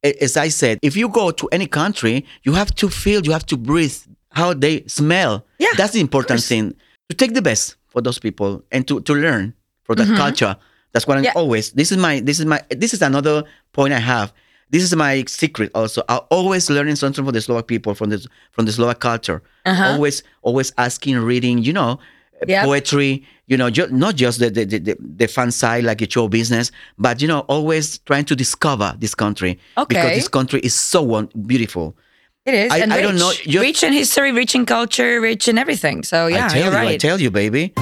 as 0.04 0.36
I 0.38 0.50
said, 0.50 0.80
if 0.82 0.96
you 0.96 1.08
go 1.10 1.32
to 1.32 1.48
any 1.52 1.68
country, 1.68 2.26
you 2.44 2.54
have 2.54 2.74
to 2.76 2.90
feel, 2.90 3.22
you 3.24 3.32
have 3.32 3.46
to 3.48 3.58
breathe 3.58 3.96
how 4.32 4.54
they 4.54 4.84
smell. 4.88 5.46
Yeah, 5.60 5.70
that's 5.78 5.94
the 5.94 6.00
important 6.02 6.42
thing 6.44 6.76
to 7.10 7.16
take 7.16 7.34
the 7.34 7.42
best 7.42 7.76
for 7.88 8.02
those 8.02 8.20
people 8.20 8.64
and 8.72 8.88
to 8.88 9.02
to 9.02 9.14
learn 9.14 9.54
for 9.84 9.96
that 9.96 10.08
culture. 10.18 10.56
That's 10.94 11.06
what 11.08 11.18
I'm 11.18 11.24
Yeah. 11.24 11.34
always. 11.36 11.72
This 11.72 11.92
is 11.92 11.98
my. 11.98 12.20
This 12.20 12.40
is 12.40 12.46
my. 12.46 12.60
This 12.70 12.94
is 12.94 13.02
another 13.02 13.44
point 13.74 13.94
I 13.94 14.00
have. 14.00 14.34
This 14.72 14.84
is 14.84 14.96
my 14.96 15.24
secret. 15.28 15.70
Also, 15.76 16.02
I'm 16.08 16.22
always 16.32 16.70
learning 16.70 16.96
something 16.96 17.24
from 17.26 17.34
the 17.34 17.42
Slovak 17.42 17.68
people, 17.68 17.94
from 17.94 18.10
the 18.10 18.26
from 18.52 18.66
the 18.66 18.72
Slovak 18.72 19.00
culture. 19.00 19.44
Always, 19.68 20.24
always 20.42 20.72
asking, 20.78 21.20
reading. 21.20 21.60
You 21.62 21.74
know, 21.74 22.00
Uh-huh. 22.42 22.66
Poetry. 22.66 23.22
You 23.46 23.58
know, 23.60 23.70
ju- 23.70 23.92
not 23.92 24.16
just 24.18 24.40
the 24.42 24.50
the, 24.50 24.66
the 24.66 24.80
the 24.80 24.94
the 24.98 25.28
fun 25.28 25.52
side 25.52 25.84
like 25.86 26.02
a 26.02 26.10
show 26.10 26.26
business, 26.32 26.72
but 26.98 27.22
you 27.22 27.28
know, 27.30 27.46
always 27.52 28.00
trying 28.10 28.26
to 28.32 28.36
discover 28.36 28.96
this 28.98 29.14
country 29.14 29.60
Okay. 29.78 29.86
because 29.94 30.16
this 30.18 30.26
country 30.32 30.58
is 30.66 30.74
so 30.74 31.04
won- 31.06 31.30
beautiful. 31.46 31.94
it 32.50 32.56
is. 32.56 32.72
I- 32.74 32.80
and 32.82 32.90
I 32.90 32.98
rich. 32.98 33.06
don't 33.06 33.20
know, 33.22 33.30
just- 33.36 33.62
rich 33.62 33.84
in 33.86 33.94
history, 33.94 34.32
rich 34.34 34.56
in 34.58 34.66
culture, 34.66 35.22
rich 35.22 35.46
in 35.52 35.60
everything. 35.62 36.02
So 36.02 36.26
yeah, 36.32 36.48
I 36.48 36.50
tell 36.50 36.64
you're 36.66 36.82
you, 36.82 36.90
I 36.90 36.98
tell 36.98 37.20
you, 37.22 37.30
baby. 37.30 37.76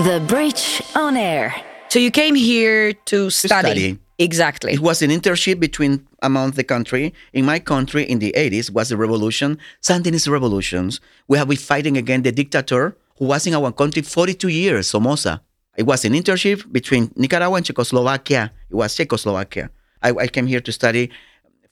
the 0.00 0.22
Bridge 0.26 0.80
on 0.96 1.18
Air. 1.18 1.52
So 1.94 2.00
you 2.00 2.10
came 2.10 2.34
here 2.34 2.92
to 2.92 3.30
study. 3.30 3.68
study. 3.68 3.98
Exactly. 4.18 4.72
It 4.72 4.80
was 4.80 5.00
an 5.00 5.10
internship 5.10 5.60
between 5.60 6.04
among 6.22 6.50
the 6.58 6.64
country. 6.64 7.14
In 7.32 7.44
my 7.44 7.60
country, 7.60 8.02
in 8.02 8.18
the 8.18 8.32
80s, 8.36 8.68
was 8.68 8.88
the 8.88 8.96
revolution, 8.96 9.58
Sandinist 9.80 10.28
revolutions. 10.28 11.00
We 11.28 11.38
have 11.38 11.46
been 11.46 11.56
fighting 11.56 11.96
against 11.96 12.24
the 12.24 12.32
dictator 12.32 12.96
who 13.18 13.26
was 13.26 13.46
in 13.46 13.54
our 13.54 13.70
country 13.70 14.02
42 14.02 14.48
years, 14.48 14.88
Somoza. 14.88 15.40
It 15.76 15.84
was 15.84 16.04
an 16.04 16.14
internship 16.14 16.72
between 16.72 17.12
Nicaragua 17.14 17.58
and 17.58 17.64
Czechoslovakia. 17.64 18.50
It 18.68 18.74
was 18.74 18.96
Czechoslovakia. 18.96 19.70
I, 20.02 20.10
I 20.10 20.26
came 20.26 20.48
here 20.48 20.62
to 20.62 20.72
study 20.72 21.10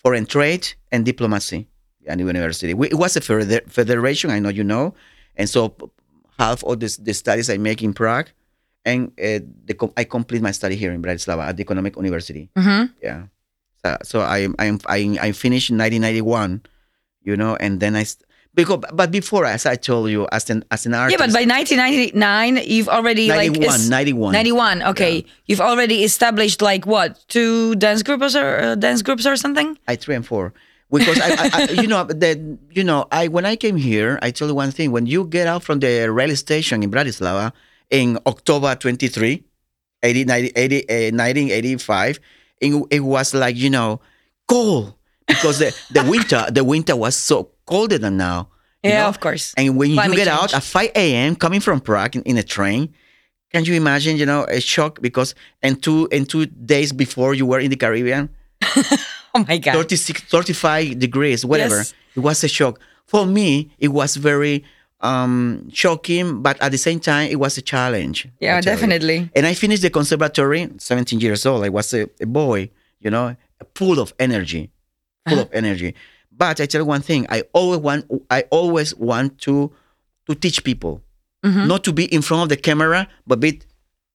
foreign 0.04 0.26
trade 0.26 0.68
and 0.92 1.04
diplomacy 1.04 1.66
at 2.06 2.18
the 2.18 2.24
university. 2.24 2.74
We, 2.74 2.90
it 2.90 2.94
was 2.96 3.16
a 3.16 3.20
feder- 3.20 3.62
federation, 3.66 4.30
I 4.30 4.38
know 4.38 4.50
you 4.50 4.62
know. 4.62 4.94
And 5.36 5.50
so 5.50 5.74
half 6.38 6.62
of 6.62 6.78
this, 6.78 6.96
the 6.96 7.12
studies 7.12 7.50
I 7.50 7.56
make 7.56 7.82
in 7.82 7.92
Prague, 7.92 8.28
and 8.84 9.12
uh, 9.18 9.38
the, 9.64 9.74
co- 9.78 9.92
I 9.96 10.04
complete 10.04 10.42
my 10.42 10.50
study 10.50 10.76
here 10.76 10.92
in 10.92 11.02
Bratislava 11.02 11.44
at 11.46 11.56
the 11.56 11.62
Economic 11.62 11.96
University. 11.96 12.50
Mhm. 12.56 12.90
Yeah. 13.02 13.22
So, 13.84 13.96
so 14.02 14.20
I 14.20 14.48
I 14.58 14.78
I 14.86 14.98
I 15.20 15.32
finished 15.32 15.70
in 15.70 15.78
1991, 15.78 16.62
you 17.22 17.36
know, 17.36 17.56
and 17.56 17.80
then 17.80 17.96
I 17.96 18.04
st- 18.04 18.24
because 18.54 18.84
but 18.92 19.10
before 19.10 19.44
as 19.46 19.66
I 19.66 19.76
told 19.76 20.10
you 20.10 20.28
as 20.30 20.50
an 20.50 20.62
as 20.70 20.86
an 20.86 20.94
artist. 20.94 21.18
Yeah, 21.18 21.24
but 21.26 21.32
by 21.32 21.44
1999, 21.44 22.62
you've 22.66 22.88
already 22.88 23.28
91, 23.28 23.60
like 23.60 23.74
es- 23.74 23.88
91. 23.88 24.32
91. 24.32 24.82
Okay, 24.94 25.24
you've 25.46 25.60
already 25.60 26.04
established 26.04 26.62
like 26.62 26.86
what 26.86 27.24
two 27.28 27.74
dance 27.76 28.02
groups 28.02 28.34
or 28.36 28.58
uh, 28.60 28.74
dance 28.74 29.02
groups 29.02 29.26
or 29.26 29.36
something. 29.36 29.78
I 29.88 29.96
three 29.96 30.14
and 30.14 30.26
four 30.26 30.52
because 30.90 31.18
I, 31.20 31.28
I, 31.32 31.50
I 31.54 31.70
you 31.82 31.88
know 31.88 32.04
that 32.04 32.38
you 32.70 32.84
know 32.84 33.06
I 33.10 33.28
when 33.28 33.46
I 33.46 33.56
came 33.56 33.76
here 33.76 34.18
I 34.22 34.30
told 34.30 34.50
you 34.50 34.54
one 34.54 34.70
thing 34.70 34.92
when 34.92 35.06
you 35.06 35.24
get 35.24 35.46
out 35.46 35.62
from 35.64 35.80
the 35.80 36.10
rail 36.12 36.34
station 36.36 36.82
in 36.82 36.90
Bratislava 36.90 37.52
in 37.92 38.18
October 38.26 38.74
23 38.74 39.44
80, 40.02 40.24
90, 40.24 40.52
80, 40.56 40.76
uh, 40.88 40.94
1985 41.14 42.18
it, 42.60 42.74
it 42.90 43.00
was 43.00 43.34
like 43.34 43.54
you 43.56 43.70
know 43.70 44.00
cold 44.48 44.94
because 45.28 45.58
the, 45.60 45.72
the 45.92 46.02
winter 46.10 46.44
the 46.50 46.64
winter 46.64 46.96
was 46.96 47.14
so 47.14 47.50
colder 47.66 47.98
than 47.98 48.16
now 48.16 48.48
Yeah, 48.82 49.02
know? 49.02 49.08
of 49.08 49.20
course. 49.20 49.54
and 49.56 49.76
when 49.76 49.92
Climate 49.94 50.18
you 50.18 50.24
get 50.24 50.28
out 50.28 50.54
at 50.54 50.62
5 50.64 50.90
a.m. 50.96 51.36
coming 51.36 51.60
from 51.60 51.80
Prague 51.80 52.16
in, 52.16 52.22
in 52.22 52.36
a 52.38 52.42
train 52.42 52.92
can 53.52 53.64
you 53.64 53.74
imagine 53.74 54.16
you 54.16 54.26
know 54.26 54.44
a 54.48 54.60
shock 54.60 55.00
because 55.00 55.34
and 55.62 55.80
two 55.82 56.08
and 56.10 56.28
two 56.28 56.46
days 56.46 56.92
before 56.92 57.34
you 57.34 57.46
were 57.46 57.60
in 57.60 57.70
the 57.70 57.76
Caribbean 57.76 58.28
Oh 59.34 59.44
my 59.48 59.58
god. 59.58 59.74
36 59.74 60.22
35 60.22 60.98
degrees 60.98 61.44
whatever 61.44 61.76
Yes. 61.76 61.94
it 62.16 62.20
was 62.20 62.44
a 62.44 62.48
shock 62.48 62.80
for 63.06 63.24
me 63.26 63.70
it 63.78 63.88
was 63.88 64.16
very 64.16 64.64
um 65.02 65.68
shocking 65.72 66.42
but 66.42 66.60
at 66.62 66.70
the 66.70 66.78
same 66.78 67.00
time 67.00 67.28
it 67.30 67.36
was 67.38 67.58
a 67.58 67.62
challenge 67.62 68.28
Yeah, 68.40 68.60
definitely. 68.60 69.30
and 69.34 69.46
i 69.46 69.54
finished 69.54 69.82
the 69.82 69.90
conservatory 69.90 70.68
17 70.78 71.18
years 71.20 71.44
old 71.46 71.64
i 71.64 71.68
was 71.68 71.92
a, 71.92 72.08
a 72.20 72.26
boy 72.26 72.70
you 73.00 73.10
know 73.10 73.36
full 73.74 73.98
of 74.00 74.14
energy 74.18 74.70
full 75.28 75.38
Uh-huh. 75.38 75.46
of 75.48 75.52
energy 75.54 75.94
but 76.30 76.60
i 76.60 76.66
tell 76.66 76.80
you 76.82 76.86
one 76.86 77.02
thing 77.02 77.26
i 77.30 77.42
always 77.52 77.80
want 77.80 78.04
i 78.30 78.42
always 78.50 78.94
want 78.96 79.38
to 79.46 79.72
to 80.28 80.34
teach 80.34 80.62
people 80.64 81.02
Mm-hmm. 81.44 81.66
not 81.66 81.82
to 81.82 81.92
be 81.92 82.04
in 82.04 82.22
front 82.22 82.44
of 82.44 82.48
the 82.50 82.56
camera 82.56 83.08
but 83.26 83.40
be 83.40 83.60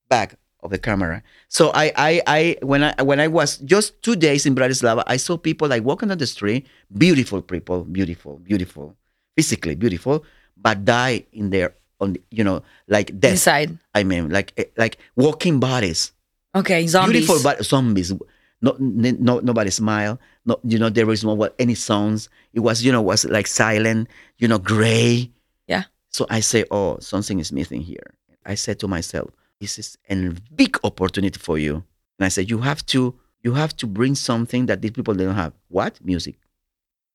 back 0.07 0.35
of 0.63 0.71
the 0.71 0.77
camera. 0.77 1.21
So 1.49 1.71
I, 1.73 1.91
I, 2.09 2.21
I, 2.25 2.57
when 2.61 2.81
I, 2.85 3.01
when 3.03 3.19
I 3.19 3.27
was 3.27 3.57
just 3.57 4.01
two 4.01 4.15
days 4.15 4.45
in 4.45 4.55
Bratislava, 4.55 5.03
I 5.05 5.17
saw 5.17 5.35
people 5.37 5.67
like 5.67 5.83
walking 5.83 6.09
on 6.09 6.17
the 6.17 6.25
street, 6.25 6.65
beautiful 6.97 7.41
people, 7.41 7.83
beautiful, 7.83 8.39
beautiful, 8.39 8.95
physically 9.35 9.75
beautiful, 9.75 10.23
but 10.61 10.85
die 10.85 11.25
in 11.31 11.49
there 11.49 11.75
on, 11.99 12.13
the, 12.13 12.21
you 12.31 12.43
know, 12.43 12.63
like 12.87 13.17
death. 13.19 13.31
Inside. 13.33 13.77
I 13.93 14.03
mean, 14.03 14.29
like, 14.29 14.53
eh, 14.57 14.65
like 14.77 14.97
walking 15.15 15.59
bodies, 15.59 16.11
Okay, 16.55 16.87
zombies. 16.87 17.25
beautiful 17.27 17.43
but 17.43 17.63
zombies. 17.65 18.13
No, 18.61 18.75
no, 18.79 19.39
nobody 19.39 19.69
smile. 19.69 20.19
No, 20.45 20.59
you 20.63 20.79
know, 20.79 20.89
there 20.89 21.05
was 21.05 21.23
no 21.23 21.33
what 21.35 21.53
any 21.59 21.75
sounds. 21.75 22.29
It 22.53 22.61
was, 22.61 22.83
you 22.83 22.91
know, 22.91 23.01
was 23.01 23.25
like 23.25 23.45
silent. 23.45 24.07
You 24.39 24.47
know, 24.47 24.57
gray. 24.57 25.29
Yeah. 25.67 25.83
So 26.09 26.25
I 26.29 26.39
say, 26.39 26.65
oh, 26.71 26.97
something 26.99 27.39
is 27.39 27.51
missing 27.51 27.81
here. 27.81 28.15
I 28.45 28.55
said 28.55 28.79
to 28.79 28.87
myself, 28.87 29.29
this 29.59 29.77
is 29.77 29.97
a 30.09 30.15
big 30.55 30.77
opportunity 30.83 31.37
for 31.39 31.59
you. 31.59 31.83
And 32.17 32.25
I 32.25 32.29
said, 32.29 32.49
you 32.49 32.57
have 32.59 32.83
to, 32.87 33.13
you 33.43 33.53
have 33.53 33.75
to 33.77 33.85
bring 33.85 34.15
something 34.15 34.65
that 34.67 34.81
these 34.81 34.91
people 34.91 35.13
don't 35.13 35.35
have. 35.35 35.53
What? 35.67 35.99
Music 36.03 36.35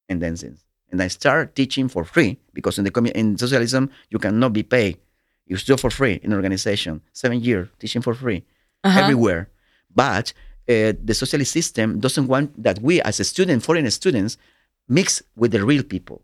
and 0.09 0.21
dancing. 0.21 0.59
And 0.93 1.01
I 1.03 1.09
start 1.09 1.55
teaching 1.55 1.89
for 1.89 2.05
free 2.05 2.39
because 2.53 2.79
in 2.79 2.85
the 2.85 2.91
commu- 2.91 3.13
in 3.13 3.39
socialism 3.39 3.91
you 4.11 4.19
cannot 4.19 4.53
be 4.53 4.63
paid. 4.63 4.99
You 5.47 5.57
still 5.57 5.77
for 5.79 5.91
free 5.91 6.21
in 6.23 6.33
organization. 6.33 7.01
Seven 7.13 7.41
years 7.41 7.69
teaching 7.81 8.03
for 8.03 8.15
free 8.15 8.43
Uh-huh. 8.85 9.01
everywhere. 9.03 9.43
But 9.95 10.33
uh, 10.69 10.93
the 11.09 11.15
socialist 11.15 11.53
system 11.53 11.99
doesn't 12.05 12.27
want 12.27 12.49
that 12.67 12.77
we, 12.83 12.95
as 13.03 13.21
a 13.21 13.25
student, 13.25 13.63
foreign 13.63 13.89
students, 13.91 14.33
mix 14.89 15.23
with 15.41 15.51
the 15.53 15.63
real 15.71 15.83
people. 15.95 16.19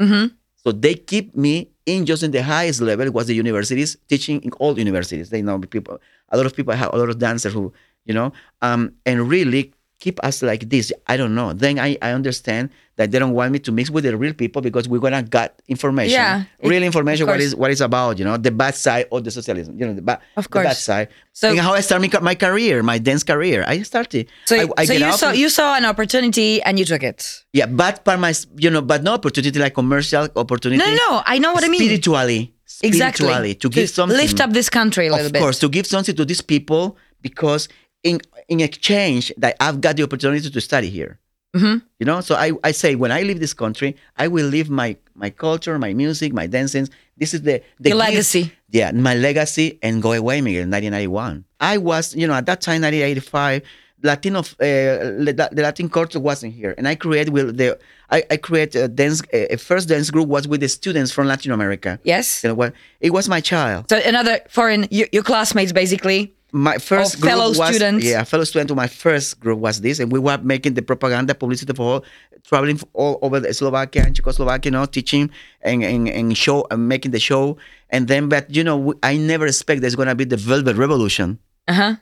hmm 0.00 0.26
So 0.62 0.72
they 0.84 0.94
keep 0.94 1.26
me 1.46 1.54
in 1.92 2.06
just 2.10 2.22
in 2.26 2.30
the 2.36 2.42
highest 2.42 2.80
level 2.80 3.06
was 3.16 3.26
the 3.26 3.34
universities, 3.44 3.90
teaching 4.12 4.40
in 4.46 4.50
all 4.62 4.78
universities. 4.86 5.28
They 5.28 5.42
know 5.42 5.58
people, 5.76 5.96
a 6.32 6.36
lot 6.38 6.46
of 6.46 6.54
people 6.58 6.72
have 6.82 6.90
a 6.94 6.98
lot 7.02 7.10
of 7.12 7.18
dancers 7.18 7.52
who, 7.56 7.64
you 8.08 8.14
know, 8.18 8.28
um, 8.66 8.80
and 9.08 9.16
really 9.36 9.62
keep 10.00 10.22
us 10.24 10.42
like 10.42 10.68
this. 10.68 10.92
I 11.06 11.16
don't 11.16 11.34
know. 11.34 11.52
Then 11.52 11.78
I, 11.78 11.96
I 12.02 12.10
understand 12.12 12.70
that 12.96 13.10
they 13.10 13.18
don't 13.18 13.32
want 13.32 13.50
me 13.52 13.58
to 13.58 13.72
mix 13.72 13.90
with 13.90 14.04
the 14.04 14.16
real 14.16 14.34
people 14.34 14.62
because 14.62 14.88
we're 14.88 15.00
gonna 15.00 15.22
get 15.22 15.60
information, 15.66 16.12
Yeah, 16.12 16.44
it- 16.60 16.68
real 16.68 16.82
information. 16.82 17.22
of 17.24 17.28
What 17.28 17.34
course. 17.34 17.44
is 17.44 17.56
what 17.56 17.70
is 17.70 17.80
about? 17.80 18.18
You 18.18 18.24
know, 18.24 18.36
the 18.36 18.50
bad 18.50 18.74
side 18.74 19.06
of 19.10 19.24
the 19.24 19.30
socialism. 19.30 19.78
You 19.78 19.86
know, 19.86 19.94
the 19.94 20.02
bad, 20.02 20.20
Of 20.36 20.44
the 20.50 20.60
bad 20.62 20.76
side. 20.76 21.08
So- 21.32 21.50
and 21.50 21.58
how 21.58 21.72
I 21.74 21.80
started 21.80 22.12
my, 22.12 22.20
my 22.20 22.34
career, 22.34 22.82
my 22.82 22.98
dance 22.98 23.22
career. 23.24 23.64
I 23.66 23.82
started. 23.82 24.28
So, 24.44 24.56
I, 24.56 24.68
I 24.78 24.84
so 24.84 24.92
get 24.98 25.00
you 25.06 25.12
saw 25.16 25.28
and- 25.30 25.38
you 25.38 25.48
saw 25.48 25.74
an 25.76 25.84
opportunity 25.86 26.62
and 26.62 26.78
you 26.78 26.84
took 26.84 27.02
it. 27.02 27.44
yeah, 27.52 27.66
but 27.66 28.04
for 28.04 28.16
my, 28.16 28.32
you 28.56 28.70
know, 28.70 28.82
but 28.82 29.02
no 29.02 29.14
opportunity 29.14 29.58
like 29.58 29.74
commercial 29.74 30.28
opportunity. 30.36 30.78
No, 30.78 30.86
no, 30.86 30.96
no. 31.10 31.22
I 31.26 31.38
know 31.38 31.52
what 31.52 31.64
I 31.64 31.68
mean. 31.68 31.80
Spiritually, 31.80 32.54
Exactly. 32.82 33.26
spiritually, 33.26 33.54
to 33.56 33.68
give 33.70 33.88
something. 33.90 34.16
lift 34.18 34.40
up 34.40 34.52
this 34.52 34.68
country 34.68 35.06
a 35.08 35.10
little 35.10 35.26
of 35.26 35.32
bit. 35.32 35.40
Of 35.40 35.44
course, 35.44 35.58
to 35.60 35.68
give 35.68 35.86
something 35.86 36.14
to 36.16 36.24
these 36.24 36.42
people 36.42 36.96
because 37.22 37.68
in 38.04 38.20
in 38.48 38.60
exchange 38.60 39.32
that 39.38 39.56
I've 39.60 39.80
got 39.80 39.96
the 39.96 40.02
opportunity 40.04 40.48
to 40.50 40.60
study 40.60 40.90
here. 40.90 41.18
Mhm. 41.56 41.82
You 42.00 42.06
know, 42.06 42.20
so 42.20 42.34
I, 42.34 42.50
I 42.64 42.72
say 42.72 42.94
when 42.96 43.12
I 43.12 43.22
leave 43.22 43.38
this 43.40 43.54
country, 43.54 43.96
I 44.16 44.26
will 44.28 44.46
leave 44.46 44.68
my 44.70 44.96
my 45.14 45.30
culture, 45.30 45.78
my 45.78 45.92
music, 45.94 46.32
my 46.32 46.46
dancing. 46.46 46.88
This 47.16 47.32
is 47.34 47.42
the 47.42 47.62
the 47.80 47.90
gift- 47.90 47.96
legacy. 48.06 48.52
Yeah, 48.70 48.90
my 48.92 49.14
legacy 49.14 49.78
and 49.82 50.02
go 50.02 50.12
away, 50.12 50.40
Miguel. 50.40 50.66
1991. 50.66 51.44
I 51.60 51.78
was, 51.78 52.14
you 52.14 52.26
know, 52.28 52.34
at 52.34 52.46
that 52.46 52.60
time, 52.60 52.80
1985. 52.82 53.62
Latino, 54.02 54.40
uh, 54.40 54.44
the 54.60 55.62
Latin 55.62 55.88
culture 55.88 56.20
wasn't 56.20 56.52
here, 56.52 56.74
and 56.76 56.86
I 56.86 56.94
created 56.94 57.32
with 57.32 57.56
the 57.56 57.78
I, 58.10 58.22
I 58.30 58.36
created 58.36 58.82
a 58.82 58.88
dance. 58.88 59.22
A 59.32 59.56
first 59.56 59.88
dance 59.88 60.10
group 60.10 60.28
was 60.28 60.46
with 60.46 60.60
the 60.60 60.68
students 60.68 61.10
from 61.10 61.26
Latin 61.26 61.52
America. 61.52 61.98
Yes. 62.04 62.42
You 62.44 62.48
know 62.50 62.54
what? 62.54 62.74
It 63.00 63.10
was 63.14 63.28
my 63.30 63.40
child. 63.40 63.86
So 63.88 63.96
another 64.04 64.40
foreign, 64.50 64.88
your, 64.90 65.08
your 65.12 65.22
classmates 65.22 65.72
basically. 65.72 66.34
My 66.54 66.78
first 66.78 67.18
group 67.20 67.32
fellow 67.34 67.48
was, 67.50 67.58
students. 67.74 68.06
Yeah, 68.06 68.22
fellow 68.22 68.44
student. 68.46 68.70
My 68.78 68.86
first 68.86 69.40
group 69.40 69.58
was 69.58 69.80
this, 69.82 69.98
and 69.98 70.12
we 70.12 70.20
were 70.22 70.38
making 70.38 70.74
the 70.74 70.82
propaganda, 70.82 71.34
publicity 71.34 71.74
for 71.74 71.82
all, 71.82 72.04
traveling 72.46 72.78
all 72.94 73.18
over 73.22 73.40
the 73.40 73.52
Slovakia 73.52 74.04
and 74.06 74.14
Czechoslovakia, 74.14 74.70
you 74.70 74.70
know, 74.70 74.86
teaching 74.86 75.30
and, 75.62 75.82
and, 75.82 76.06
and 76.08 76.30
show 76.38 76.62
and 76.70 76.86
making 76.88 77.10
the 77.10 77.18
show. 77.18 77.56
And 77.90 78.06
then, 78.06 78.28
but 78.28 78.46
you 78.54 78.62
know, 78.62 78.76
we- 78.78 78.94
I 79.02 79.16
never 79.18 79.46
expect 79.50 79.80
there's 79.82 79.96
gonna 79.98 80.14
be 80.14 80.22
the 80.24 80.36
Velvet 80.38 80.76
Revolution. 80.76 81.38
Uh 81.66 81.72
huh. 81.74 81.94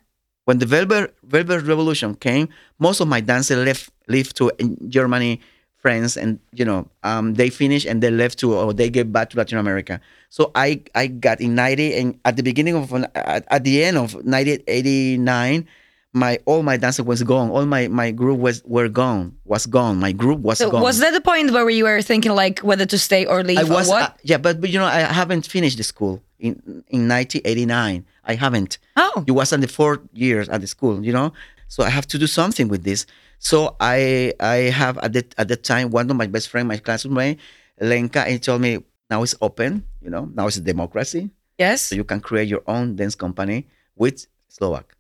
when 0.45 0.59
the 0.59 0.67
Velvet, 0.67 1.15
Velvet 1.23 1.63
Revolution 1.65 2.15
came, 2.17 2.49
most 2.79 3.01
of 3.01 3.07
my 3.09 3.21
dancers 3.21 3.57
left 3.65 3.89
left 4.09 4.37
to 4.37 4.51
Germany, 4.89 5.41
France, 5.83 6.17
and 6.17 6.39
you 6.55 6.65
know 6.65 6.87
um, 7.03 7.35
they 7.35 7.51
finished 7.51 7.87
and 7.87 8.03
they 8.03 8.11
left 8.11 8.39
to 8.39 8.55
or 8.55 8.73
they 8.73 8.89
get 8.89 9.13
back 9.13 9.31
to 9.31 9.37
Latin 9.37 9.59
America. 9.59 10.01
So 10.31 10.51
I 10.55 10.81
I 10.95 11.09
got 11.09 11.41
in 11.41 11.55
ninety 11.55 11.93
and 11.99 12.19
at 12.25 12.37
the 12.39 12.43
beginning 12.43 12.77
of 12.77 12.93
at, 13.15 13.45
at 13.51 13.65
the 13.65 13.83
end 13.85 13.99
of 13.99 14.15
nineteen 14.25 14.63
eighty 14.69 15.19
nine. 15.19 15.67
My 16.15 16.39
all 16.45 16.63
my 16.63 16.77
dancers 16.77 17.07
was 17.07 17.23
gone. 17.23 17.49
All 17.51 17.65
my 17.65 17.89
my 17.89 18.11
group 18.13 18.39
was 18.39 18.63
were 18.67 18.89
gone. 18.89 19.33
Was 19.47 19.65
gone. 19.65 19.97
My 19.99 20.13
group 20.13 20.41
was 20.41 20.59
So 20.59 20.71
gone. 20.71 20.83
was 20.83 20.99
that 21.01 21.13
the 21.15 21.23
point 21.23 21.51
where 21.53 21.69
you 21.71 21.85
were 21.85 22.03
thinking 22.03 22.33
like 22.37 22.61
whether 22.61 22.85
to 22.85 22.99
stay 22.99 23.25
or 23.25 23.43
leave 23.43 23.59
I 23.59 23.65
was 23.65 23.89
or 23.89 23.93
what? 23.97 24.03
uh, 24.03 24.11
yeah, 24.23 24.37
but, 24.37 24.61
but 24.61 24.69
you 24.69 24.79
know 24.79 24.85
I 24.85 25.01
haven't 25.09 25.47
finished 25.49 25.79
the 25.79 25.85
school 25.85 26.23
in 26.39 26.61
in 26.93 27.09
1989. 27.09 28.05
I 28.25 28.35
haven't. 28.35 28.79
oh. 28.97 29.25
You 29.27 29.33
was 29.35 29.53
on 29.53 29.61
the 29.61 29.69
fourth 29.69 30.01
years 30.13 30.49
at 30.49 30.61
the 30.61 30.67
school, 30.67 31.03
you 31.05 31.13
know. 31.13 31.33
So 31.73 31.83
I 31.83 31.89
have 31.89 32.05
to 32.13 32.21
do 32.21 32.29
something 32.29 32.69
with 32.69 32.85
this. 32.85 33.09
So 33.41 33.81
I 33.81 34.37
I 34.37 34.69
have 34.69 35.01
at 35.01 35.17
the 35.17 35.25
at 35.41 35.49
the 35.49 35.57
time 35.57 35.89
one 35.89 36.05
of 36.13 36.21
my 36.21 36.29
best 36.29 36.53
friend, 36.53 36.69
my 36.69 36.77
classmate, 36.77 37.41
Lenka, 37.81 38.29
and 38.29 38.37
he 38.37 38.39
told 38.39 38.61
me 38.61 38.85
now 39.09 39.25
it's 39.25 39.33
open, 39.41 39.89
you 40.05 40.13
know, 40.13 40.29
now 40.37 40.45
it's 40.53 40.61
a 40.61 40.61
democracy. 40.61 41.33
yes. 41.57 41.89
So 41.89 41.97
you 41.97 42.05
can 42.05 42.21
create 42.21 42.53
your 42.53 42.61
own 42.69 43.01
dance 43.01 43.17
company 43.17 43.73
with 43.97 44.29
Slovak. 44.53 44.93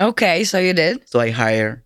Okay, 0.00 0.48
so 0.48 0.56
you 0.56 0.72
did. 0.72 1.04
So 1.04 1.20
I 1.20 1.28
hire 1.28 1.84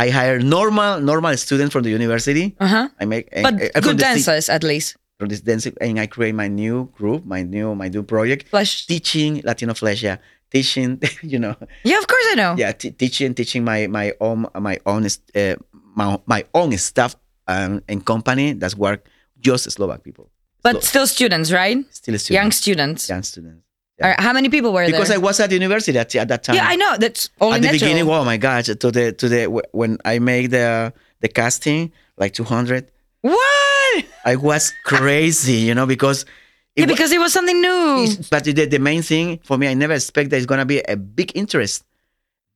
I 0.00 0.08
hire 0.08 0.40
normal 0.40 1.04
normal 1.04 1.36
students 1.36 1.76
from 1.76 1.84
the 1.84 1.92
university. 1.92 2.56
Uh 2.56 2.66
huh. 2.66 2.86
I 2.96 3.04
make 3.04 3.28
But 3.28 3.60
uh, 3.60 3.84
good 3.84 4.00
dancers 4.00 4.48
at 4.48 4.64
least. 4.64 4.96
From 5.24 5.32
this 5.32 5.40
dancing 5.40 5.72
and 5.80 5.96
I 5.98 6.06
create 6.06 6.34
my 6.36 6.48
new 6.48 6.92
group, 6.92 7.24
my 7.24 7.40
new 7.42 7.72
my 7.74 7.88
new 7.88 8.02
project, 8.04 8.48
Flash. 8.52 8.84
teaching 8.86 9.40
Latino 9.44 9.72
flash, 9.72 10.02
yeah. 10.04 10.18
Teaching, 10.52 11.00
you 11.24 11.38
know, 11.40 11.56
Yeah, 11.82 11.98
of 11.98 12.06
course 12.06 12.26
I 12.30 12.34
know. 12.36 12.54
yeah 12.60 12.72
t- 12.76 12.92
teaching 12.92 13.32
teaching 13.34 13.64
my 13.64 13.88
my 13.88 14.12
own 14.20 14.46
my 14.60 14.76
own 14.86 15.02
uh, 15.08 15.56
my, 15.96 16.18
my 16.26 16.44
own 16.54 16.76
staff 16.78 17.16
um, 17.48 17.80
and 17.88 18.04
company 18.04 18.52
that's 18.52 18.76
work 18.76 19.08
just 19.40 19.64
Slovak 19.72 20.04
people 20.04 20.28
But 20.62 20.84
still 20.84 21.06
students, 21.08 21.50
right? 21.52 21.76
still 21.90 22.16
students 22.18 22.30
Young 22.30 22.52
students. 22.52 23.08
young 23.08 23.24
students 23.24 23.60
All 24.02 24.10
right, 24.10 24.18
how 24.18 24.32
many 24.34 24.48
people 24.50 24.70
were 24.74 24.86
there 24.86 24.94
because 24.94 25.10
I 25.14 25.18
was 25.22 25.38
at 25.40 25.50
university 25.54 25.94
at, 25.98 26.10
at 26.18 26.28
that 26.28 26.42
time 26.42 26.56
yeah, 26.58 26.66
I 26.66 26.74
know. 26.74 26.98
That's 26.98 27.30
only 27.38 27.56
at 27.56 27.62
the 27.62 27.66
natural. 27.70 27.78
beginning 27.94 28.06
oh 28.10 28.24
my 28.26 28.38
gosh! 28.42 28.66
to 28.66 28.88
the 28.90 29.14
to 29.14 29.26
the 29.30 29.40
when 29.70 29.98
I 30.02 30.18
made 30.18 30.50
the 30.50 30.90
the 31.22 31.30
casting 31.30 31.90
like 32.18 32.34
200 32.34 32.90
What? 33.22 33.63
I 34.24 34.36
was 34.36 34.72
crazy 34.84 35.54
you 35.68 35.74
know 35.74 35.86
because 35.86 36.24
it 36.76 36.82
wa- 36.82 36.86
because 36.88 37.12
it 37.12 37.18
was 37.20 37.32
something 37.32 37.60
new. 37.60 38.02
It's- 38.04 38.28
but 38.28 38.44
the, 38.44 38.52
the 38.66 38.78
main 38.78 39.02
thing 39.02 39.38
for 39.44 39.56
me, 39.58 39.68
I 39.68 39.74
never 39.74 39.92
expect 39.94 40.30
there's 40.30 40.46
gonna 40.46 40.64
be 40.66 40.80
a 40.80 40.96
big 40.96 41.30
interest, 41.36 41.84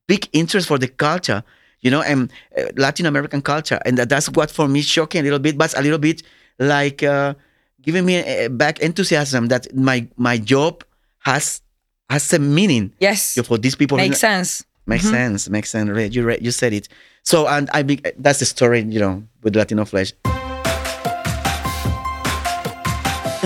big 0.07 0.27
interest 0.33 0.67
for 0.67 0.77
the 0.77 0.87
culture, 0.89 1.41
you 1.81 1.89
know, 1.91 2.01
and 2.01 2.29
uh, 2.57 2.63
Latin 2.75 3.05
American 3.05 3.41
culture, 3.41 3.79
and 3.85 3.97
that, 3.97 4.09
that's 4.09 4.27
what 4.31 4.51
for 4.51 4.67
me 4.67 4.81
shocking 4.81 5.21
a 5.21 5.23
little 5.23 5.39
bit, 5.39 5.57
but 5.57 5.77
a 5.77 5.81
little 5.81 5.99
bit 5.99 6.21
like 6.59 7.01
uh, 7.03 7.33
giving 7.81 8.05
me 8.05 8.15
a, 8.17 8.45
a 8.45 8.49
back 8.49 8.79
enthusiasm 8.79 9.47
that 9.47 9.73
my 9.73 10.05
my 10.17 10.37
job 10.37 10.83
has 11.19 11.61
has 12.09 12.33
a 12.33 12.39
meaning 12.39 12.91
Yes, 12.99 13.39
for 13.45 13.57
these 13.57 13.75
people. 13.75 13.97
makes 13.97 14.19
sense. 14.19 14.65
Makes 14.85 15.07
sense. 15.09 15.47
Makes 15.49 15.69
sense. 15.69 15.89
Right. 15.89 16.11
You 16.11 16.35
you 16.41 16.51
said 16.51 16.73
it. 16.73 16.89
So 17.23 17.47
and 17.47 17.69
I 17.73 17.83
be, 17.83 18.01
that's 18.17 18.39
the 18.39 18.45
story, 18.45 18.81
you 18.81 18.99
know, 18.99 19.23
with 19.43 19.55
Latino 19.55 19.85
Flash. 19.85 20.11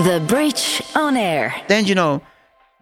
The 0.04 0.22
Bridge 0.26 0.82
on 0.94 1.16
Air. 1.16 1.54
then 1.68 1.84
you 1.86 1.94
know 1.94 2.20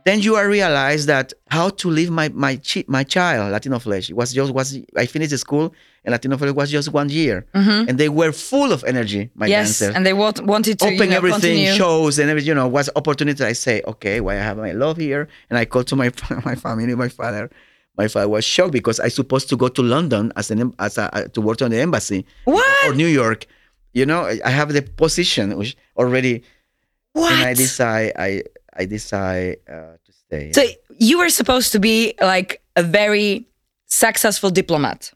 then 0.04 0.18
you 0.18 0.34
are 0.34 0.48
realize 0.48 1.06
that 1.06 1.32
how 1.48 1.68
to 1.80 1.88
live 1.88 2.10
my 2.10 2.28
my 2.30 2.56
chi- 2.56 2.84
my 2.88 3.04
child 3.04 3.52
latino 3.52 3.78
flash 3.78 4.10
it 4.10 4.16
was 4.16 4.32
just 4.32 4.52
was 4.52 4.76
i 4.96 5.06
finished 5.06 5.30
the 5.30 5.38
school 5.38 5.72
and 6.04 6.10
latino 6.12 6.36
flash 6.36 6.52
was 6.52 6.70
just 6.70 6.88
one 6.92 7.08
year 7.08 7.46
and 7.54 7.96
they 7.98 8.08
were 8.08 8.32
full 8.32 8.72
of 8.72 8.82
energy 8.84 9.30
my 9.34 9.46
Mm-hmm. 9.46 9.50
Yes, 9.52 9.78
dancers 9.78 9.94
and 9.96 10.04
they 10.06 10.12
want, 10.14 10.40
wanted 10.44 10.78
to 10.80 10.88
you 10.88 10.94
open 10.96 11.10
know, 11.10 11.16
everything 11.16 11.40
continue. 11.58 11.74
shows 11.74 12.18
and 12.18 12.28
everything 12.30 12.48
you 12.48 12.54
know 12.54 12.66
was 12.66 12.90
opportunity 12.96 13.44
i 13.44 13.52
say 13.52 13.82
okay 13.86 14.20
well 14.20 14.36
i 14.36 14.42
have 14.42 14.56
my 14.56 14.72
love 14.72 14.96
here 14.96 15.28
and 15.48 15.58
i 15.58 15.64
call 15.64 15.84
to 15.84 15.94
my 15.94 16.10
my 16.44 16.54
family 16.56 16.94
my 16.96 17.08
father 17.08 17.48
my 17.96 18.08
father 18.08 18.28
was 18.28 18.44
shocked 18.44 18.72
because 18.72 18.98
i 18.98 19.08
supposed 19.08 19.48
to 19.48 19.56
go 19.56 19.68
to 19.68 19.82
london 19.82 20.32
as 20.36 20.50
an 20.50 20.74
as 20.80 20.98
a, 20.98 21.28
to 21.34 21.40
work 21.40 21.62
on 21.62 21.70
the 21.70 21.80
embassy 21.80 22.24
What? 22.44 22.66
or 22.86 22.94
new 22.94 23.06
york 23.20 23.46
you 23.98 24.06
know 24.10 24.22
i 24.32 24.40
I 24.44 24.50
have 24.60 24.68
the 24.72 24.82
position 24.82 25.44
which 25.60 25.76
already 26.02 26.42
What? 27.12 27.32
and 27.32 27.42
I 27.48 27.54
decide 27.54 28.12
I 28.16 28.42
I 28.76 28.84
decide 28.86 29.56
uh, 29.68 29.96
to 30.04 30.12
stay. 30.12 30.52
So 30.52 30.62
you 30.98 31.18
were 31.18 31.28
supposed 31.28 31.72
to 31.72 31.78
be 31.80 32.14
like 32.20 32.62
a 32.76 32.82
very 32.82 33.46
successful 33.86 34.50
diplomat 34.50 35.12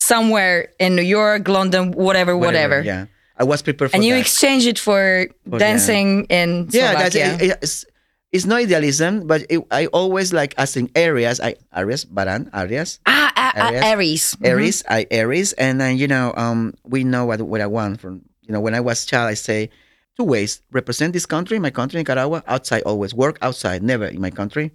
somewhere 0.00 0.72
in 0.78 0.96
New 0.96 1.02
York, 1.06 1.46
London, 1.48 1.92
whatever, 1.92 2.36
whatever. 2.36 2.82
Yeah, 2.82 3.06
I 3.36 3.44
was 3.44 3.62
prepared 3.62 3.90
for 3.90 3.96
And 3.96 4.04
you 4.04 4.14
that. 4.14 4.20
exchange 4.20 4.66
it 4.66 4.78
for 4.78 5.28
For- 5.48 5.58
dancing 5.58 6.24
in 6.30 6.68
yeah, 6.70 6.94
that's 6.94 7.14
Slovakia. 7.14 7.54
it, 7.62 7.84
it's, 8.32 8.46
not 8.46 8.58
idealism, 8.58 9.26
but 9.26 9.46
it, 9.48 9.62
I 9.70 9.86
always 9.86 10.32
like 10.32 10.54
asking 10.58 10.90
areas. 10.94 11.40
I 11.40 11.54
areas, 11.74 12.04
Baran, 12.04 12.50
areas, 12.52 12.98
ah, 13.06 13.32
ah, 13.36 13.52
ah, 13.54 13.70
Aries. 13.70 13.84
Aries. 13.94 14.24
Mhm. 14.42 14.46
Aries, 14.50 14.78
I 14.88 15.06
Aries, 15.10 15.52
and 15.54 15.80
then 15.80 15.98
you 15.98 16.08
know, 16.08 16.34
um, 16.36 16.74
we 16.84 17.04
know 17.04 17.26
what 17.26 17.40
what 17.42 17.60
I 17.60 17.66
want 17.66 18.00
from 18.00 18.22
you 18.42 18.52
know 18.52 18.60
when 18.60 18.74
I 18.74 18.80
was 18.80 19.06
child. 19.06 19.30
I 19.30 19.34
say 19.34 19.70
two 20.18 20.24
ways: 20.24 20.60
represent 20.72 21.12
this 21.12 21.26
country, 21.26 21.58
my 21.58 21.70
country, 21.70 21.98
Nicaragua. 22.00 22.42
Outside, 22.46 22.82
always 22.82 23.14
work 23.14 23.38
outside, 23.40 23.82
never 23.82 24.06
in 24.06 24.20
my 24.20 24.30
country. 24.30 24.72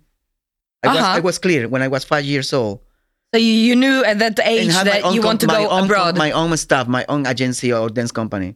I 0.83 0.87
was 0.87 0.97
Uh-huh. 0.97 1.17
I 1.17 1.19
was 1.19 1.37
clear 1.39 1.67
when 1.67 1.81
I 1.81 1.87
was 1.87 2.03
five 2.03 2.25
years 2.25 2.53
old. 2.53 2.79
So 3.33 3.39
you, 3.39 3.51
you 3.51 3.75
knew 3.75 4.03
at 4.05 4.19
that 4.19 4.39
age 4.45 4.67
that 4.73 5.11
you 5.13 5.19
com- 5.21 5.25
want 5.27 5.41
to 5.41 5.47
go 5.47 5.67
own 5.69 5.85
abroad. 5.85 6.17
my 6.17 6.31
own 6.31 6.55
stuff, 6.57 6.87
my 6.87 7.03
own 7.09 7.25
agency 7.25 7.73
or 7.73 7.89
dance 7.89 8.11
company. 8.11 8.55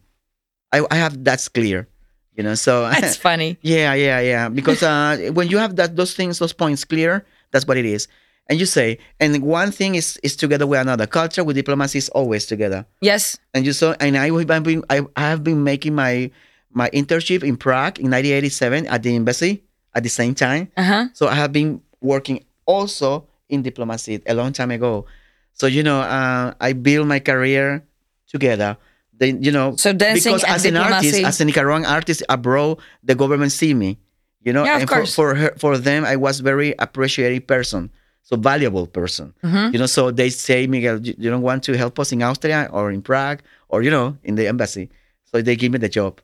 I, 0.72 0.86
I 0.92 0.96
have 0.96 1.24
that's 1.24 1.48
clear, 1.50 1.88
you 2.36 2.44
know. 2.44 2.56
So 2.56 2.88
That's 3.02 3.18
funny. 3.18 3.58
yeah, 3.62 3.94
yeah, 3.96 4.20
yeah. 4.20 4.50
Because 4.50 4.84
uh, 4.84 5.32
when 5.38 5.48
you 5.50 5.58
have 5.58 5.76
that 5.78 5.96
those 5.96 6.14
things, 6.14 6.40
those 6.40 6.54
points 6.54 6.84
clear, 6.86 7.26
that's 7.52 7.66
what 7.66 7.78
it 7.78 7.86
is. 7.86 8.08
And 8.50 8.60
you 8.60 8.66
say, 8.66 9.00
and 9.20 9.42
one 9.44 9.72
thing 9.72 9.96
is 9.96 10.18
is 10.24 10.36
together 10.36 10.68
with 10.68 10.80
another. 10.80 11.08
Culture 11.08 11.44
with 11.44 11.56
diplomacy 11.56 11.98
is 11.98 12.10
always 12.10 12.46
together. 12.46 12.86
Yes. 13.02 13.38
And 13.54 13.66
you 13.66 13.74
saw, 13.74 13.96
and 14.00 14.16
I 14.16 14.30
have 14.32 14.64
been, 14.64 14.84
I, 14.90 15.02
I 15.16 15.22
have 15.32 15.44
been 15.44 15.64
making 15.64 15.96
my 15.96 16.32
my 16.78 16.90
internship 17.00 17.42
in 17.44 17.58
Prague 17.58 17.98
in 18.00 18.10
1987 18.12 18.86
at 18.88 19.02
the 19.04 19.16
embassy 19.16 19.64
at 19.96 20.04
the 20.04 20.10
same 20.20 20.34
time. 20.36 20.64
Uh 20.78 20.84
huh. 20.92 21.04
So 21.14 21.28
I 21.28 21.36
have 21.42 21.52
been 21.52 21.82
working 22.02 22.38
also 22.66 23.26
in 23.50 23.64
diplomacy 23.64 24.22
a 24.28 24.34
long 24.34 24.52
time 24.54 24.72
ago. 24.72 25.06
So 25.54 25.66
you 25.68 25.84
know, 25.84 26.00
uh, 26.02 26.54
I 26.62 26.74
built 26.74 27.08
my 27.08 27.20
career 27.20 27.84
together. 28.30 28.78
Then 29.20 29.42
you 29.42 29.52
know, 29.52 29.76
So 29.76 29.94
dancing 29.94 30.34
because 30.34 30.44
as 30.56 30.66
an 30.66 30.78
artist, 30.78 31.20
as 31.30 31.42
a 31.42 31.46
Nicaraguan 31.46 31.86
artist 31.86 32.22
abroad, 32.30 32.78
the 33.04 33.16
government 33.16 33.52
see 33.52 33.74
me. 33.74 33.98
You 34.46 34.54
know, 34.54 34.64
Yeah, 34.64 34.76
of 34.76 34.82
and 34.82 34.90
course. 34.90 35.16
for 35.16 35.34
for, 35.34 35.36
her, 35.42 35.52
for 35.58 35.74
them, 35.78 36.06
I 36.06 36.16
was 36.16 36.40
very 36.52 36.72
appreciated 36.86 37.48
person, 37.48 37.90
so 38.22 38.38
valuable 38.38 38.86
person. 39.00 39.34
Mm-hmm. 39.44 39.74
You 39.74 39.80
know, 39.80 39.88
so 39.98 40.12
they 40.12 40.30
say, 40.30 40.68
Miguel, 40.68 40.98
you, 41.06 41.14
you 41.18 41.30
don't 41.34 41.42
want 41.50 41.64
to 41.68 41.72
help 41.84 42.00
us 42.00 42.12
in 42.14 42.22
Austria 42.22 42.70
or 42.72 42.92
in 42.96 43.02
Prague 43.02 43.42
or 43.72 43.82
you 43.82 43.90
know 43.90 44.08
in 44.24 44.36
the 44.36 44.46
embassy. 44.48 44.86
So 45.30 45.42
they 45.42 45.56
give 45.58 45.72
me 45.74 45.80
the 45.80 45.90
job. 45.90 46.22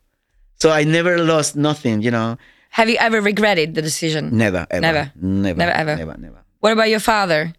So 0.64 0.72
I 0.72 0.86
never 0.86 1.18
lost 1.20 1.58
nothing. 1.58 2.02
You 2.02 2.12
know, 2.12 2.38
Have 2.70 2.88
you 2.88 2.96
ever 2.98 3.20
regretted 3.20 3.76
the 3.76 3.82
decision? 3.82 4.32
never, 4.32 4.66
ever, 4.72 4.80
Never. 4.80 5.12
never, 5.14 5.60
Never, 5.60 5.72
ever. 5.74 5.96
never, 5.98 6.16
never. 6.18 6.40
What 6.62 6.72
about 6.72 6.88
your 6.90 7.02
father? 7.02 7.52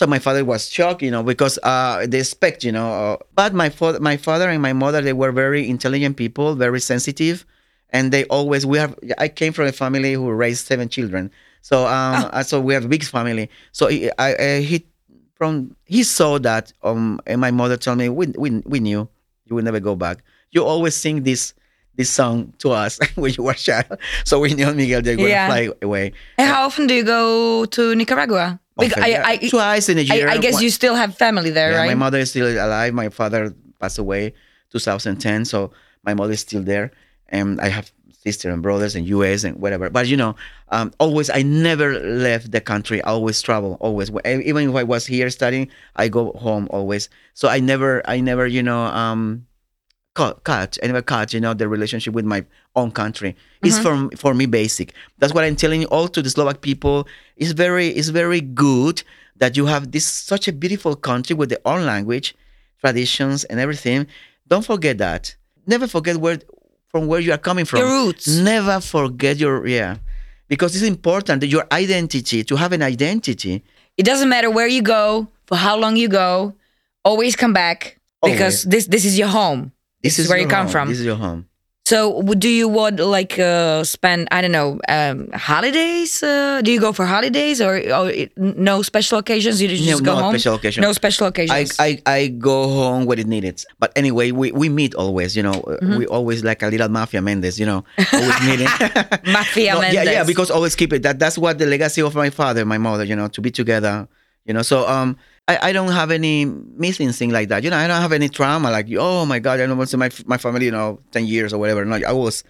So 0.00 0.06
my 0.06 0.18
father 0.18 0.46
was 0.46 0.70
shocked, 0.70 1.02
you 1.02 1.10
know, 1.10 1.22
because 1.22 1.58
uh, 1.62 2.06
they 2.08 2.20
expect, 2.20 2.64
you 2.64 2.72
know. 2.72 2.88
Uh, 2.88 3.16
but 3.34 3.52
my 3.52 3.68
father, 3.68 4.00
my 4.00 4.16
father 4.16 4.48
and 4.48 4.62
my 4.62 4.72
mother, 4.72 5.02
they 5.02 5.12
were 5.12 5.30
very 5.30 5.68
intelligent 5.68 6.16
people, 6.16 6.54
very 6.54 6.80
sensitive, 6.80 7.44
and 7.90 8.12
they 8.12 8.24
always. 8.32 8.64
We 8.64 8.78
have. 8.78 8.96
I 9.18 9.28
came 9.28 9.52
from 9.52 9.66
a 9.66 9.72
family 9.72 10.14
who 10.14 10.32
raised 10.32 10.64
seven 10.64 10.88
children, 10.88 11.30
so 11.60 11.84
um, 11.86 12.30
uh, 12.32 12.42
so 12.42 12.62
we 12.62 12.72
have 12.72 12.86
a 12.86 12.88
big 12.88 13.04
family. 13.04 13.50
So 13.72 13.88
he, 13.88 14.08
I, 14.16 14.32
uh, 14.32 14.60
he 14.64 14.86
from 15.34 15.76
he 15.84 16.02
saw 16.02 16.38
that 16.38 16.72
um, 16.82 17.20
and 17.26 17.42
my 17.42 17.50
mother 17.50 17.76
told 17.76 17.98
me, 17.98 18.08
we 18.08 18.28
we 18.38 18.62
we 18.64 18.80
knew 18.80 19.06
you 19.44 19.52
will 19.54 19.64
never 19.64 19.80
go 19.80 19.94
back. 19.94 20.24
You 20.52 20.64
always 20.64 20.94
sing 20.96 21.24
this 21.24 21.52
this 21.98 22.08
song 22.08 22.54
to 22.62 22.70
us 22.70 22.98
when 23.16 23.34
you 23.36 23.42
were 23.44 23.52
a 23.52 23.56
child, 23.68 23.98
so 24.24 24.38
we 24.38 24.54
knew 24.54 24.72
Miguel 24.72 25.02
they're 25.02 25.16
gonna 25.16 25.28
Yeah. 25.28 25.48
fly 25.48 25.68
away. 25.82 26.12
And 26.38 26.48
how 26.48 26.64
often 26.64 26.86
do 26.86 26.94
you 26.94 27.02
go 27.04 27.66
to 27.66 27.94
Nicaragua? 27.94 28.60
Often. 28.78 29.02
I- 29.02 29.22
I- 29.42 29.48
twice 29.50 29.88
in 29.90 29.98
a 29.98 30.06
I, 30.06 30.14
year. 30.14 30.28
I 30.30 30.38
guess 30.38 30.54
One- 30.54 30.62
you 30.62 30.70
still 30.70 30.94
have 30.94 31.18
family 31.18 31.50
there, 31.50 31.72
yeah, 31.72 31.78
right? 31.82 31.88
My 31.88 31.94
mother 31.98 32.18
is 32.22 32.30
still 32.30 32.46
alive. 32.46 32.94
My 32.94 33.08
father 33.10 33.52
passed 33.80 33.98
away 33.98 34.32
2010, 34.70 35.44
so 35.44 35.72
my 36.04 36.14
mother 36.14 36.32
is 36.32 36.40
still 36.40 36.62
there, 36.62 36.92
and 37.28 37.60
I 37.60 37.68
have 37.68 37.90
sister 38.22 38.50
and 38.50 38.62
brothers 38.62 38.94
in 38.94 39.02
US 39.04 39.42
and 39.42 39.56
whatever. 39.58 39.90
But 39.90 40.06
you 40.06 40.16
know, 40.16 40.36
um, 40.70 40.92
always 41.00 41.30
I 41.30 41.42
never 41.42 41.98
left 41.98 42.52
the 42.52 42.60
country. 42.60 43.02
I 43.02 43.10
always 43.10 43.42
travel. 43.42 43.76
Always, 43.80 44.10
even 44.24 44.70
if 44.70 44.74
I 44.76 44.84
was 44.84 45.06
here 45.06 45.30
studying, 45.30 45.66
I 45.96 46.06
go 46.08 46.30
home 46.38 46.68
always. 46.70 47.08
So 47.34 47.48
I 47.48 47.58
never, 47.58 48.02
I 48.06 48.20
never, 48.20 48.46
you 48.46 48.62
know, 48.62 48.82
um, 49.02 49.46
cut, 50.18 50.34
cut. 50.44 50.70
Never 50.82 51.02
cut. 51.02 51.32
You 51.32 51.40
know, 51.40 51.54
the 51.54 51.68
relationship 51.68 52.12
with 52.18 52.26
my 52.34 52.40
own 52.74 52.90
country 52.90 53.30
is 53.62 53.78
mm-hmm. 53.78 54.08
for 54.10 54.16
for 54.22 54.32
me 54.34 54.46
basic. 54.46 54.92
That's 55.18 55.32
what 55.34 55.44
I'm 55.44 55.56
telling 55.56 55.80
you 55.82 55.88
all 55.94 56.08
to 56.14 56.20
the 56.22 56.30
Slovak 56.30 56.60
people. 56.68 57.06
It's 57.36 57.52
very, 57.64 57.88
it's 57.98 58.10
very 58.22 58.42
good 58.42 59.02
that 59.36 59.56
you 59.56 59.66
have 59.66 59.92
this 59.94 60.04
such 60.04 60.48
a 60.48 60.52
beautiful 60.52 60.94
country 60.96 61.34
with 61.38 61.48
their 61.52 61.64
own 61.64 61.86
language, 61.86 62.34
traditions, 62.82 63.46
and 63.48 63.60
everything. 63.60 64.06
Don't 64.50 64.66
forget 64.66 64.98
that. 64.98 65.22
Never 65.66 65.86
forget 65.86 66.16
where 66.18 66.38
from 66.90 67.06
where 67.06 67.20
you 67.20 67.32
are 67.32 67.42
coming 67.48 67.64
from. 67.64 67.80
Your 67.80 67.90
roots. 67.90 68.26
Never 68.26 68.80
forget 68.80 69.38
your 69.38 69.66
yeah, 69.66 70.02
because 70.48 70.74
it's 70.74 70.88
important 70.96 71.40
that 71.42 71.48
your 71.48 71.66
identity 71.70 72.42
to 72.44 72.54
have 72.56 72.72
an 72.74 72.82
identity. 72.82 73.62
it 73.98 74.06
doesn't 74.06 74.28
matter 74.28 74.48
where 74.48 74.70
you 74.70 74.80
go, 74.80 75.26
for 75.46 75.56
how 75.56 75.76
long 75.76 75.96
you 75.96 76.08
go, 76.08 76.54
always 77.04 77.34
come 77.34 77.52
back 77.52 77.98
because 78.22 78.62
this 78.62 78.86
this 78.86 79.04
is 79.04 79.18
your 79.18 79.28
home. 79.28 79.72
This, 80.02 80.18
is, 80.18 80.28
where 80.28 80.38
you 80.38 80.46
come 80.46 80.64
home. 80.66 80.72
from. 80.72 80.88
This 80.88 81.00
is 81.00 81.06
your 81.06 81.16
home. 81.16 81.46
So, 81.86 82.20
do 82.22 82.50
you 82.50 82.68
want 82.68 83.00
like 83.00 83.38
uh, 83.38 83.82
spend 83.82 84.28
I 84.30 84.42
don't 84.42 84.52
know 84.52 84.78
um, 84.90 85.30
holidays? 85.32 86.22
Uh, 86.22 86.60
do 86.62 86.70
you 86.70 86.78
go 86.78 86.92
for 86.92 87.06
holidays 87.06 87.62
or, 87.62 87.80
or 87.90 88.12
no 88.36 88.82
special 88.82 89.16
occasions? 89.16 89.62
You 89.62 89.68
just 89.68 89.88
No, 89.88 89.98
go 90.00 90.14
no 90.16 90.22
home. 90.24 90.32
special 90.34 90.54
occasion. 90.56 90.82
No 90.82 90.92
special 90.92 91.26
occasions. 91.28 91.76
I, 91.78 91.96
I 92.04 92.26
go 92.26 92.68
home 92.68 93.06
when 93.06 93.18
it 93.18 93.26
needed. 93.26 93.64
But 93.78 93.92
anyway, 93.96 94.32
we, 94.32 94.52
we 94.52 94.68
meet 94.68 94.94
always, 94.96 95.34
you 95.34 95.42
know. 95.42 95.52
uh, 95.64 95.78
Mm-hmm. 95.80 95.96
We 95.96 96.06
always 96.08 96.44
like 96.44 96.62
a 96.62 96.66
little 96.68 96.90
mafia 96.90 97.20
Méndez, 97.22 97.58
you 97.58 97.64
know, 97.64 97.84
always 98.12 98.40
meeting. 98.44 98.66
Mafia 99.32 99.72
No, 99.80 99.80
yeah, 99.80 100.02
yeah, 100.02 100.24
because 100.24 100.50
always 100.50 100.74
keep 100.76 100.92
it. 100.92 101.02
That 101.04 101.18
that's 101.18 101.38
what 101.38 101.56
the 101.58 101.64
legacy 101.64 102.02
of 102.02 102.14
my 102.14 102.28
father, 102.28 102.66
my 102.66 102.76
mother, 102.78 103.04
you 103.04 103.16
know, 103.16 103.28
to 103.28 103.40
be 103.40 103.50
together, 103.50 104.06
you 104.44 104.52
know. 104.52 104.60
So 104.62 104.86
um, 104.86 105.16
I, 105.48 105.70
I 105.70 105.72
don't 105.72 105.90
have 105.92 106.10
any 106.10 106.44
missing 106.44 107.10
thing 107.12 107.30
like 107.30 107.48
that. 107.48 107.64
You 107.64 107.70
know, 107.70 107.76
I 107.78 107.86
don't 107.88 108.02
have 108.02 108.12
any 108.12 108.28
trauma 108.28 108.70
like 108.70 108.86
oh 108.98 109.24
my 109.24 109.38
god, 109.38 109.60
I 109.60 109.66
don't 109.66 109.78
want 109.78 109.88
to 109.88 109.92
see 109.92 109.96
my 109.96 110.10
my 110.26 110.36
family, 110.38 110.66
you 110.66 110.70
know, 110.70 111.00
ten 111.10 111.24
years 111.26 111.52
or 111.52 111.58
whatever. 111.58 111.84
No, 111.84 111.96
I 112.06 112.12
was 112.12 112.44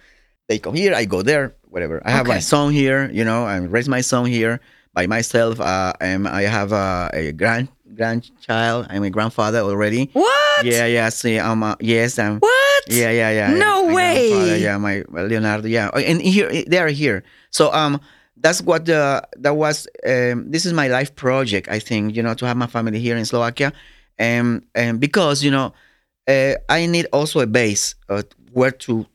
they 0.47 0.59
come 0.59 0.75
here, 0.75 0.93
I 0.93 1.05
go 1.05 1.21
there, 1.21 1.55
whatever. 1.69 2.01
I 2.05 2.11
have 2.11 2.25
Okay. 2.27 2.35
my 2.35 2.39
son 2.39 2.73
here, 2.73 3.09
you 3.11 3.23
know, 3.23 3.45
I 3.45 3.57
raise 3.57 3.87
my 3.87 4.01
son 4.01 4.25
here 4.25 4.59
by 4.93 5.07
myself. 5.07 5.59
Uh, 5.59 5.93
and 6.01 6.27
I 6.27 6.43
have 6.43 6.73
uh, 6.73 7.09
a 7.13 7.31
grand 7.31 7.69
grandchild. 7.95 8.87
I'm 8.89 9.03
a 9.03 9.09
grandfather 9.09 9.59
already. 9.59 10.09
what? 10.13 10.65
Yeah, 10.65 10.85
yeah. 10.85 11.09
See, 11.09 11.37
um, 11.39 11.63
uh, 11.63 11.75
yes, 11.79 12.17
I'm. 12.19 12.39
What? 12.39 12.83
Yeah, 12.87 13.11
yeah, 13.11 13.31
yeah. 13.31 13.53
No 13.53 13.87
yeah, 13.87 13.93
way. 13.93 14.59
Yeah, 14.59 14.77
my 14.77 15.03
Leonardo. 15.09 15.67
Yeah, 15.67 15.89
and 15.95 16.21
here 16.21 16.49
they 16.67 16.79
are 16.79 16.87
here. 16.89 17.23
So 17.51 17.71
um, 17.73 18.01
that's 18.41 18.61
what 18.61 18.85
the 18.85 19.23
that 19.37 19.55
was. 19.55 19.87
Um, 20.05 20.49
this 20.51 20.65
is 20.65 20.73
my 20.73 20.87
life 20.87 21.15
project. 21.15 21.67
I 21.69 21.79
think 21.79 22.15
you 22.15 22.23
know 22.23 22.33
to 22.35 22.45
have 22.45 22.57
my 22.57 22.67
family 22.67 22.99
here 22.99 23.17
in 23.17 23.25
Slovakia, 23.25 23.73
and 24.17 24.65
and 24.75 24.99
because 24.99 25.43
you 25.43 25.51
know, 25.51 25.73
uh, 26.27 26.55
I 26.69 26.85
need 26.85 27.07
also 27.11 27.39
a 27.39 27.47
base 27.47 27.95
uh, 28.09 28.23
where 28.53 28.71
to 28.71 29.05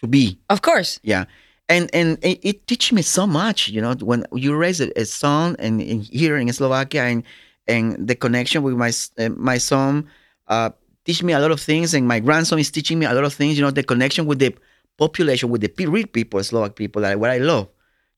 to 0.00 0.06
be. 0.06 0.38
Of 0.48 0.62
course. 0.62 1.00
Yeah. 1.02 1.24
And 1.68 1.90
and 1.92 2.16
it, 2.24 2.40
it 2.42 2.66
teach 2.66 2.92
me 2.92 3.02
so 3.02 3.26
much, 3.26 3.68
you 3.68 3.82
know, 3.82 3.92
when 4.00 4.24
you 4.32 4.56
raise 4.56 4.80
a, 4.80 4.88
a 4.98 5.04
son 5.04 5.54
and, 5.58 5.82
and 5.82 6.02
here 6.02 6.36
in 6.38 6.50
Slovakia 6.52 7.02
and 7.02 7.22
and 7.66 8.08
the 8.08 8.14
connection 8.14 8.62
with 8.62 8.74
my 8.74 8.90
uh, 9.18 9.28
my 9.36 9.58
son 9.58 10.08
uh, 10.48 10.70
teach 11.04 11.22
me 11.22 11.34
a 11.34 11.38
lot 11.38 11.50
of 11.50 11.60
things, 11.60 11.92
and 11.92 12.08
my 12.08 12.20
grandson 12.20 12.58
is 12.58 12.70
teaching 12.70 12.98
me 12.98 13.04
a 13.04 13.12
lot 13.12 13.24
of 13.24 13.34
things. 13.34 13.58
You 13.58 13.64
know, 13.64 13.70
the 13.70 13.82
connection 13.82 14.24
with 14.24 14.38
the 14.38 14.54
population, 14.96 15.50
with 15.50 15.60
the 15.60 15.86
real 15.86 16.06
people, 16.06 16.42
Slovak 16.42 16.74
people, 16.74 17.02
that 17.02 17.20
what 17.20 17.30
I 17.30 17.38
love. 17.38 17.68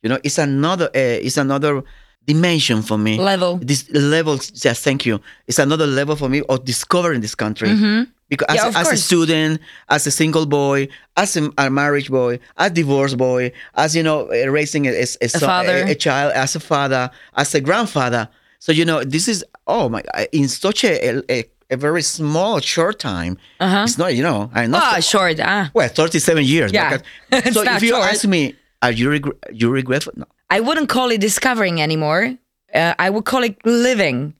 You 0.02 0.08
know, 0.10 0.18
it's 0.24 0.38
another 0.38 0.86
uh, 0.86 1.26
it's 1.26 1.36
another 1.36 1.82
dimension 2.26 2.82
for 2.82 2.98
me. 2.98 3.18
Level. 3.18 3.56
This 3.62 3.88
level, 3.90 4.38
yes, 4.64 4.80
thank 4.80 5.04
you. 5.06 5.20
It's 5.46 5.58
another 5.58 5.86
level 5.86 6.16
for 6.16 6.28
me 6.28 6.42
of 6.48 6.64
discovering 6.64 7.20
this 7.20 7.34
country. 7.34 7.68
Mm-hmm. 7.68 8.02
Yeah, 8.30 8.66
a, 8.66 8.68
of 8.68 8.76
as 8.76 8.92
a 8.92 8.96
student, 8.96 9.60
as 9.88 10.06
a 10.06 10.10
single 10.12 10.46
boy, 10.46 10.86
as 11.16 11.36
a, 11.36 11.50
a 11.58 11.68
marriage 11.68 12.08
boy, 12.10 12.38
as 12.56 12.70
divorced 12.70 13.16
boy, 13.18 13.50
as 13.74 13.96
you 13.96 14.04
know, 14.04 14.30
uh, 14.30 14.46
raising 14.48 14.86
a, 14.86 14.90
a, 14.92 15.02
a, 15.02 15.28
son- 15.28 15.66
a, 15.66 15.90
a 15.90 15.94
child, 15.96 16.32
as 16.34 16.54
a 16.54 16.60
father, 16.60 17.10
as 17.34 17.52
a 17.56 17.60
grandfather. 17.60 18.28
So 18.60 18.70
you 18.70 18.84
know, 18.84 19.02
this 19.02 19.26
is 19.26 19.44
oh 19.66 19.88
my, 19.88 20.02
in 20.30 20.46
such 20.48 20.84
a 20.84 21.18
a, 21.28 21.44
a 21.70 21.76
very 21.76 22.02
small, 22.02 22.60
short 22.60 23.00
time. 23.00 23.36
Uh-huh. 23.58 23.82
It's 23.82 23.98
not, 23.98 24.14
you 24.14 24.22
know, 24.22 24.48
I'm 24.54 24.70
not. 24.70 24.82
Ah, 24.84 25.00
short. 25.00 25.40
Ah. 25.40 25.70
well, 25.74 25.88
thirty-seven 25.88 26.44
years. 26.44 26.70
Yeah. 26.72 26.98
because- 27.30 27.54
so 27.54 27.62
if 27.62 27.82
you 27.82 27.88
short. 27.90 28.04
ask 28.12 28.24
me, 28.28 28.54
are 28.82 28.90
you 28.92 29.10
regret? 29.10 29.36
You 29.52 29.70
regret? 29.70 30.06
No. 30.16 30.26
I 30.48 30.60
wouldn't 30.60 30.88
call 30.88 31.10
it 31.10 31.20
discovering 31.20 31.80
anymore. 31.80 32.36
Uh, 32.74 32.94
I 32.98 33.10
would 33.10 33.24
call 33.24 33.42
it 33.44 33.56
living. 33.64 34.34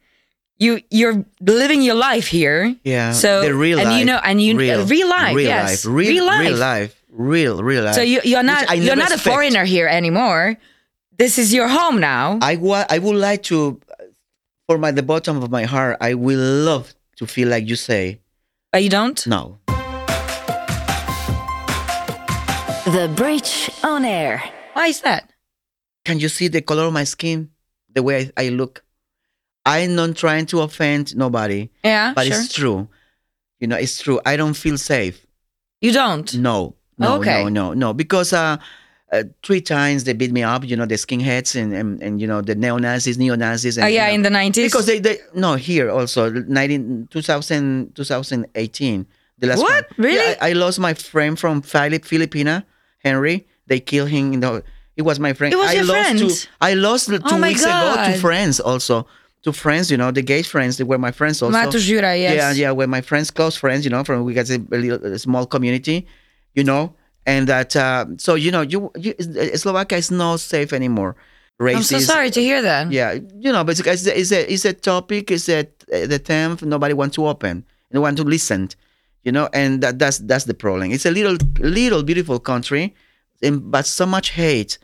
You 0.59 0.81
you're 0.91 1.25
living 1.41 1.83
your 1.83 1.95
life 1.95 2.27
here. 2.27 2.75
Yeah. 2.85 3.13
So 3.13 3.43
the 3.43 3.55
real 3.55 3.79
and 3.79 3.91
life. 3.91 3.99
you 3.99 4.05
know 4.05 4.21
and 4.23 4.41
you 4.43 4.57
real, 4.57 4.81
uh, 4.81 4.87
real 4.87 5.09
life. 5.09 5.35
real 5.35 5.47
yes. 5.47 5.85
life, 5.85 5.95
real, 5.95 6.11
real 6.11 6.25
life. 6.25 6.41
real 6.41 6.57
life, 6.57 7.05
real, 7.11 7.63
real 7.63 7.85
life. 7.85 7.95
So 7.95 8.03
you 8.03 8.21
you're 8.25 8.43
not 8.43 8.77
you're 8.77 8.97
not 8.97 9.13
a 9.13 9.19
foreigner 9.19 9.65
here 9.65 9.87
anymore. 9.87 10.57
This 11.17 11.39
is 11.39 11.53
your 11.53 11.69
home 11.69 12.01
now. 12.01 12.39
I 12.43 12.57
wa- 12.57 12.87
I 12.89 12.99
would 12.99 13.17
like 13.17 13.43
to, 13.45 13.79
for 14.67 14.79
my 14.79 14.91
the 14.91 15.03
bottom 15.03 15.43
of 15.43 15.51
my 15.51 15.65
heart, 15.65 15.99
I 16.01 16.15
will 16.15 16.41
love 16.41 16.95
to 17.17 17.27
feel 17.27 17.49
like 17.49 17.69
you 17.69 17.77
say 17.77 18.21
but 18.73 18.83
you 18.83 18.89
don't. 18.91 19.27
no. 19.27 19.59
The 22.93 23.09
bridge 23.15 23.71
on 23.85 24.05
air. 24.05 24.43
Why 24.73 24.89
is 24.89 25.01
that? 25.03 25.31
Can 26.05 26.19
you 26.19 26.29
see 26.29 26.49
the 26.49 26.61
color 26.61 26.85
of 26.85 26.93
my 26.93 27.05
skin, 27.05 27.51
the 27.93 28.03
way 28.03 28.33
I, 28.37 28.47
I 28.47 28.49
look? 28.49 28.83
I'm 29.65 29.95
not 29.95 30.17
trying 30.17 30.47
to 30.47 30.61
offend 30.63 31.15
nobody, 31.17 31.71
Yeah, 31.85 32.13
but 32.15 32.27
sure. 32.27 32.37
it's 32.37 32.53
true. 32.53 32.89
You 33.61 33.69
know, 33.69 33.77
it's 33.77 34.01
true. 34.03 34.21
I 34.27 34.37
don't 34.37 34.55
feel 34.55 34.79
safe. 34.79 35.25
You 35.81 35.93
don't. 35.93 36.35
No, 36.35 36.75
no, 36.99 37.17
Okay. 37.19 37.45
no, 37.45 37.49
no, 37.49 37.75
no. 37.75 37.93
Because 37.93 38.33
uh, 38.33 38.57
uh, 39.13 39.23
three 39.45 39.61
times 39.61 40.05
they 40.05 40.15
beat 40.15 40.33
me 40.33 40.43
up. 40.43 40.65
You 40.65 40.77
know, 40.77 40.87
the 40.87 40.97
skinheads 40.97 41.55
and 41.61 41.73
and, 41.75 42.03
and 42.03 42.21
you 42.21 42.27
know 42.27 42.41
the 42.41 42.55
neo 42.55 42.79
Nazis, 42.79 43.19
neo 43.19 43.37
Nazis. 43.37 43.77
And, 43.77 43.85
Oh 43.85 43.89
yeah, 43.89 44.07
you 44.07 44.09
know, 44.09 44.15
in 44.17 44.23
the 44.23 44.31
nineties. 44.31 44.73
because 44.73 44.87
they, 44.87 44.99
they 44.99 45.19
no 45.35 45.55
here 45.55 45.91
also 45.91 46.31
19, 46.31 47.09
2000, 47.11 47.95
2018 47.95 49.07
the 49.39 49.47
last 49.47 49.59
What? 49.59 49.87
one. 49.97 50.07
Really? 50.07 50.17
Yeah, 50.33 50.37
I, 50.41 50.51
I 50.51 50.53
lost 50.55 50.81
my 50.81 50.95
friend 50.95 51.39
from 51.39 51.63
Philip 51.63 52.03
Filipina 52.05 52.65
Henry 53.05 53.47
they 53.67 53.81
killed 53.81 54.09
him 54.09 54.33
in 54.35 54.41
the 54.41 54.63
it 54.97 55.03
was 55.03 55.19
my 55.19 55.33
friend 55.33 55.53
It 55.53 55.57
was 55.57 55.71
I 55.71 55.75
your 55.75 55.85
lost 55.85 56.01
friend? 56.01 56.19
two 56.19 56.31
I 56.61 56.75
lost 56.75 57.09
two 57.09 57.21
Oh 57.25 57.41
weeks 57.41 57.63
ago 57.63 57.71
God. 57.73 58.13
to 58.13 58.19
friends 58.21 58.61
also 58.61 59.07
to 59.43 59.53
friends 59.53 59.91
you 59.91 59.97
know 59.97 60.11
the 60.11 60.23
gay 60.23 60.43
friends 60.43 60.77
they 60.77 60.85
were 60.85 60.99
my 60.99 61.13
friends 61.13 61.41
also 61.43 61.53
Mato 61.53 61.79
Jura, 61.79 62.17
yes. 62.17 62.35
yeah 62.35 62.53
yeah 62.53 62.71
were 62.73 62.87
my 62.87 63.01
friends 63.01 63.31
close 63.31 63.57
friends 63.57 63.85
you 63.85 63.91
know 63.91 64.05
from 64.05 64.25
we 64.25 64.35
got 64.35 64.49
a, 64.51 64.59
little 64.71 65.01
a 65.13 65.19
small 65.19 65.47
community 65.47 66.07
you 66.55 66.65
know 66.65 66.95
and 67.27 67.47
that 67.49 67.75
uh, 67.77 68.05
so 68.19 68.35
you 68.35 68.51
know 68.51 68.61
you, 68.63 68.91
you 68.97 69.15
Slovakia 69.57 69.99
is 69.99 70.11
not 70.11 70.41
safe 70.41 70.73
anymore 70.73 71.17
Racist. 71.61 71.77
I'm 71.77 71.83
so 71.83 71.99
sorry 72.01 72.31
to 72.31 72.41
hear 72.41 72.63
that. 72.63 72.91
yeah, 72.91 73.13
you 73.37 73.53
know, 73.53 73.63
basically, 73.65 73.93
it's 73.93 74.07
a, 74.07 74.19
it's 74.19 74.33
a, 74.33 74.41
it's 74.51 74.65
a 74.65 74.73
topic, 74.73 75.31
it's 75.31 75.47
a, 75.51 75.69
the 75.93 76.19
theme 76.19 76.57
nobody 76.63 76.95
want 76.95 77.13
to 77.21 77.27
open, 77.29 77.65
no 77.93 78.01
want 78.01 78.17
to 78.17 78.25
listen, 78.25 78.71
you 79.25 79.33
know, 79.33 79.49
and 79.53 79.83
that, 79.83 79.99
that's 79.99 80.19
that's 80.19 80.45
the 80.45 80.55
problem. 80.55 80.91
It's 80.93 81.07
a 81.07 81.11
little, 81.11 81.37
little 81.59 82.03
beautiful 82.03 82.39
country, 82.39 82.95
and, 83.43 83.71
but 83.71 83.87
so 83.87 84.07
much 84.07 84.31
hate, 84.31 84.79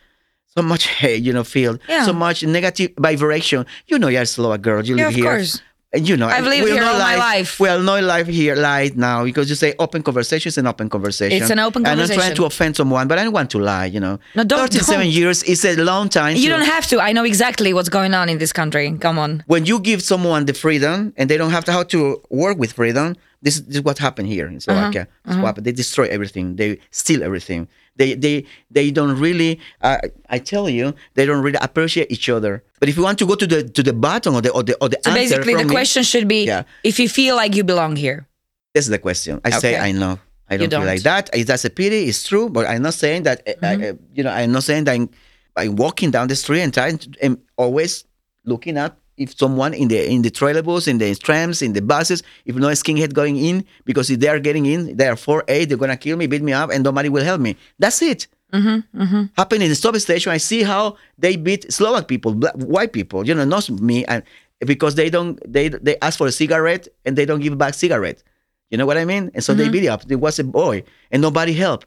so 0.56 0.62
much 0.62 0.86
hate, 1.00 1.22
you 1.22 1.32
know, 1.32 1.44
feel 1.44 1.78
Yeah. 1.88 2.04
so 2.04 2.12
much 2.12 2.42
negative 2.44 2.90
vibration. 2.98 3.66
You 3.88 3.98
know, 3.98 4.08
you're 4.08 4.22
a 4.22 4.26
Slovak 4.26 4.60
girl, 4.62 4.84
you 4.84 4.96
Yeah, 4.96 5.06
live 5.06 5.14
of 5.14 5.20
here. 5.20 5.24
course. 5.24 5.62
And 5.94 6.06
you 6.06 6.16
know, 6.16 6.26
I've 6.26 6.44
lived 6.44 6.66
here 6.66 6.80
not 6.82 6.94
all 6.94 6.98
my 6.98 7.14
live- 7.14 7.18
life. 7.18 7.60
We 7.60 7.68
are 7.70 7.78
not 7.80 8.02
live 8.02 8.26
here 8.26 8.56
live 8.56 8.96
now 8.98 9.24
because 9.24 9.48
you 9.48 9.54
say 9.54 9.72
open 9.78 10.02
conversation 10.02 10.48
is 10.50 10.58
an 10.58 10.66
open 10.66 10.90
conversation. 10.90 11.40
It's 11.40 11.48
an 11.48 11.60
open 11.60 11.84
conversation. 11.84 12.12
I'm 12.12 12.18
not 12.18 12.24
trying 12.26 12.36
to 12.36 12.44
offend 12.44 12.76
someone, 12.76 13.06
but 13.08 13.18
I 13.18 13.24
don't 13.24 13.32
want 13.32 13.50
to 13.52 13.58
lie. 13.60 13.86
You 13.86 14.00
know, 14.00 14.18
No, 14.34 14.42
don't- 14.44 14.58
37 14.68 15.06
don't. 15.06 15.08
years 15.14 15.42
is 15.44 15.64
a 15.64 15.76
long 15.76 16.08
time. 16.10 16.36
You 16.36 16.50
to- 16.50 16.56
don't 16.58 16.66
have 16.66 16.86
to. 16.88 17.00
I 17.00 17.12
know 17.12 17.24
exactly 17.24 17.72
what's 17.72 17.88
going 17.88 18.12
on 18.14 18.28
in 18.28 18.38
this 18.38 18.52
country. 18.52 18.92
Come 19.00 19.16
on. 19.18 19.44
when 19.46 19.64
you 19.64 19.78
give 19.78 20.02
someone 20.02 20.44
the 20.44 20.52
freedom 20.54 21.14
and 21.16 21.30
they 21.30 21.38
don't 21.38 21.52
have 21.54 21.64
to 21.66 21.72
how 21.72 21.84
to 21.94 22.20
work 22.30 22.58
with 22.58 22.72
freedom, 22.72 23.14
this, 23.42 23.60
this 23.60 23.76
is 23.76 23.82
what 23.82 23.98
happened 23.98 24.28
here 24.28 24.46
in 24.46 24.60
Slovakia. 24.60 25.06
This 25.24 25.34
is 25.34 25.38
what 25.40 25.46
happened. 25.46 25.66
They 25.66 25.72
destroy 25.72 26.06
everything. 26.08 26.56
They 26.56 26.78
steal 26.90 27.22
everything. 27.22 27.68
They 27.96 28.14
they 28.14 28.44
they 28.70 28.90
don't 28.90 29.18
really. 29.18 29.60
Uh, 29.80 29.98
I 30.28 30.38
tell 30.38 30.68
you, 30.68 30.94
they 31.14 31.24
don't 31.24 31.42
really 31.42 31.58
appreciate 31.62 32.10
each 32.12 32.28
other. 32.28 32.62
But 32.80 32.88
if 32.88 32.96
you 32.96 33.02
want 33.02 33.18
to 33.20 33.26
go 33.26 33.34
to 33.34 33.46
the 33.46 33.64
to 33.64 33.82
the 33.82 33.92
bottom 33.96 34.34
of 34.36 34.42
the 34.42 34.50
or 34.52 34.62
the 34.62 34.76
or 34.80 34.88
the 34.88 34.98
So 35.04 35.10
answer 35.10 35.20
basically, 35.40 35.54
the 35.56 35.64
me, 35.64 35.72
question 35.72 36.02
should 36.02 36.28
be: 36.28 36.44
Yeah. 36.44 36.64
if 36.84 36.98
you 37.00 37.08
feel 37.08 37.36
like 37.36 37.54
you 37.56 37.64
belong 37.64 37.96
here. 37.96 38.28
this 38.76 38.84
is 38.84 38.92
the 38.92 39.00
question. 39.00 39.40
I 39.44 39.50
say 39.56 39.80
I 39.80 39.92
know. 39.92 40.20
I 40.52 40.60
don't, 40.60 40.68
feel 40.68 40.84
don't. 40.84 40.86
like 40.86 41.02
that. 41.08 41.32
Is 41.32 41.48
that's 41.48 41.64
a 41.64 41.72
pity? 41.72 42.06
It's 42.12 42.22
true, 42.28 42.52
but 42.52 42.68
I'm 42.68 42.82
not 42.84 42.94
saying 42.94 43.24
that. 43.24 43.40
uh, 43.48 43.56
Mm-hmm. 43.64 43.82
I, 43.82 43.98
you 44.14 44.22
know, 44.22 44.30
I'm 44.30 44.52
not 44.52 44.62
saying 44.68 44.84
that 44.84 44.92
I'm, 44.94 45.08
I'm 45.56 45.74
walking 45.80 46.12
down 46.12 46.28
the 46.28 46.36
street 46.36 46.60
and 46.62 46.70
trying 46.72 46.98
to, 47.00 47.08
and 47.24 47.40
always 47.56 48.04
looking 48.44 48.76
at 48.76 48.92
if 49.16 49.36
someone 49.36 49.74
in 49.74 49.88
the 49.88 50.08
in 50.10 50.22
the 50.22 50.30
trailer 50.30 50.62
bus, 50.62 50.86
in 50.86 50.98
the 50.98 51.14
trams, 51.14 51.62
in 51.62 51.72
the 51.72 51.82
buses, 51.82 52.22
if 52.44 52.54
no 52.56 52.68
skinhead 52.68 53.12
going 53.14 53.36
in, 53.36 53.64
because 53.84 54.10
if 54.10 54.20
they 54.20 54.28
are 54.28 54.38
getting 54.40 54.66
in, 54.66 54.96
they 54.96 55.08
are 55.08 55.16
four 55.16 55.44
eight, 55.48 55.66
they're 55.68 55.78
gonna 55.78 55.96
kill 55.96 56.16
me, 56.16 56.26
beat 56.26 56.42
me 56.42 56.52
up, 56.52 56.70
and 56.70 56.84
nobody 56.84 57.08
will 57.08 57.24
help 57.24 57.40
me. 57.40 57.56
That's 57.78 58.02
it. 58.02 58.26
Mm-hmm, 58.52 59.24
Happen 59.36 59.60
in 59.60 59.68
the 59.68 59.74
stop 59.74 59.96
station. 59.96 60.30
I 60.32 60.36
see 60.38 60.62
how 60.62 60.96
they 61.18 61.36
beat 61.36 61.70
Slovak 61.72 62.06
people, 62.06 62.32
black, 62.34 62.54
white 62.54 62.92
people. 62.92 63.26
You 63.26 63.34
know, 63.34 63.44
not 63.44 63.68
me, 63.70 64.04
and 64.04 64.22
because 64.60 64.94
they 64.94 65.10
don't 65.10 65.40
they 65.50 65.68
they 65.68 65.96
ask 66.00 66.16
for 66.16 66.26
a 66.26 66.32
cigarette 66.32 66.88
and 67.04 67.16
they 67.16 67.26
don't 67.26 67.40
give 67.40 67.58
back 67.58 67.74
cigarette. 67.74 68.22
You 68.70 68.78
know 68.78 68.86
what 68.86 68.96
I 68.96 69.04
mean? 69.04 69.30
And 69.34 69.42
so 69.44 69.54
they 69.54 69.68
beat 69.68 69.88
up. 69.88 70.04
There 70.04 70.18
was 70.18 70.38
a 70.38 70.44
boy, 70.44 70.84
and 71.10 71.22
nobody 71.22 71.52
helped. 71.52 71.86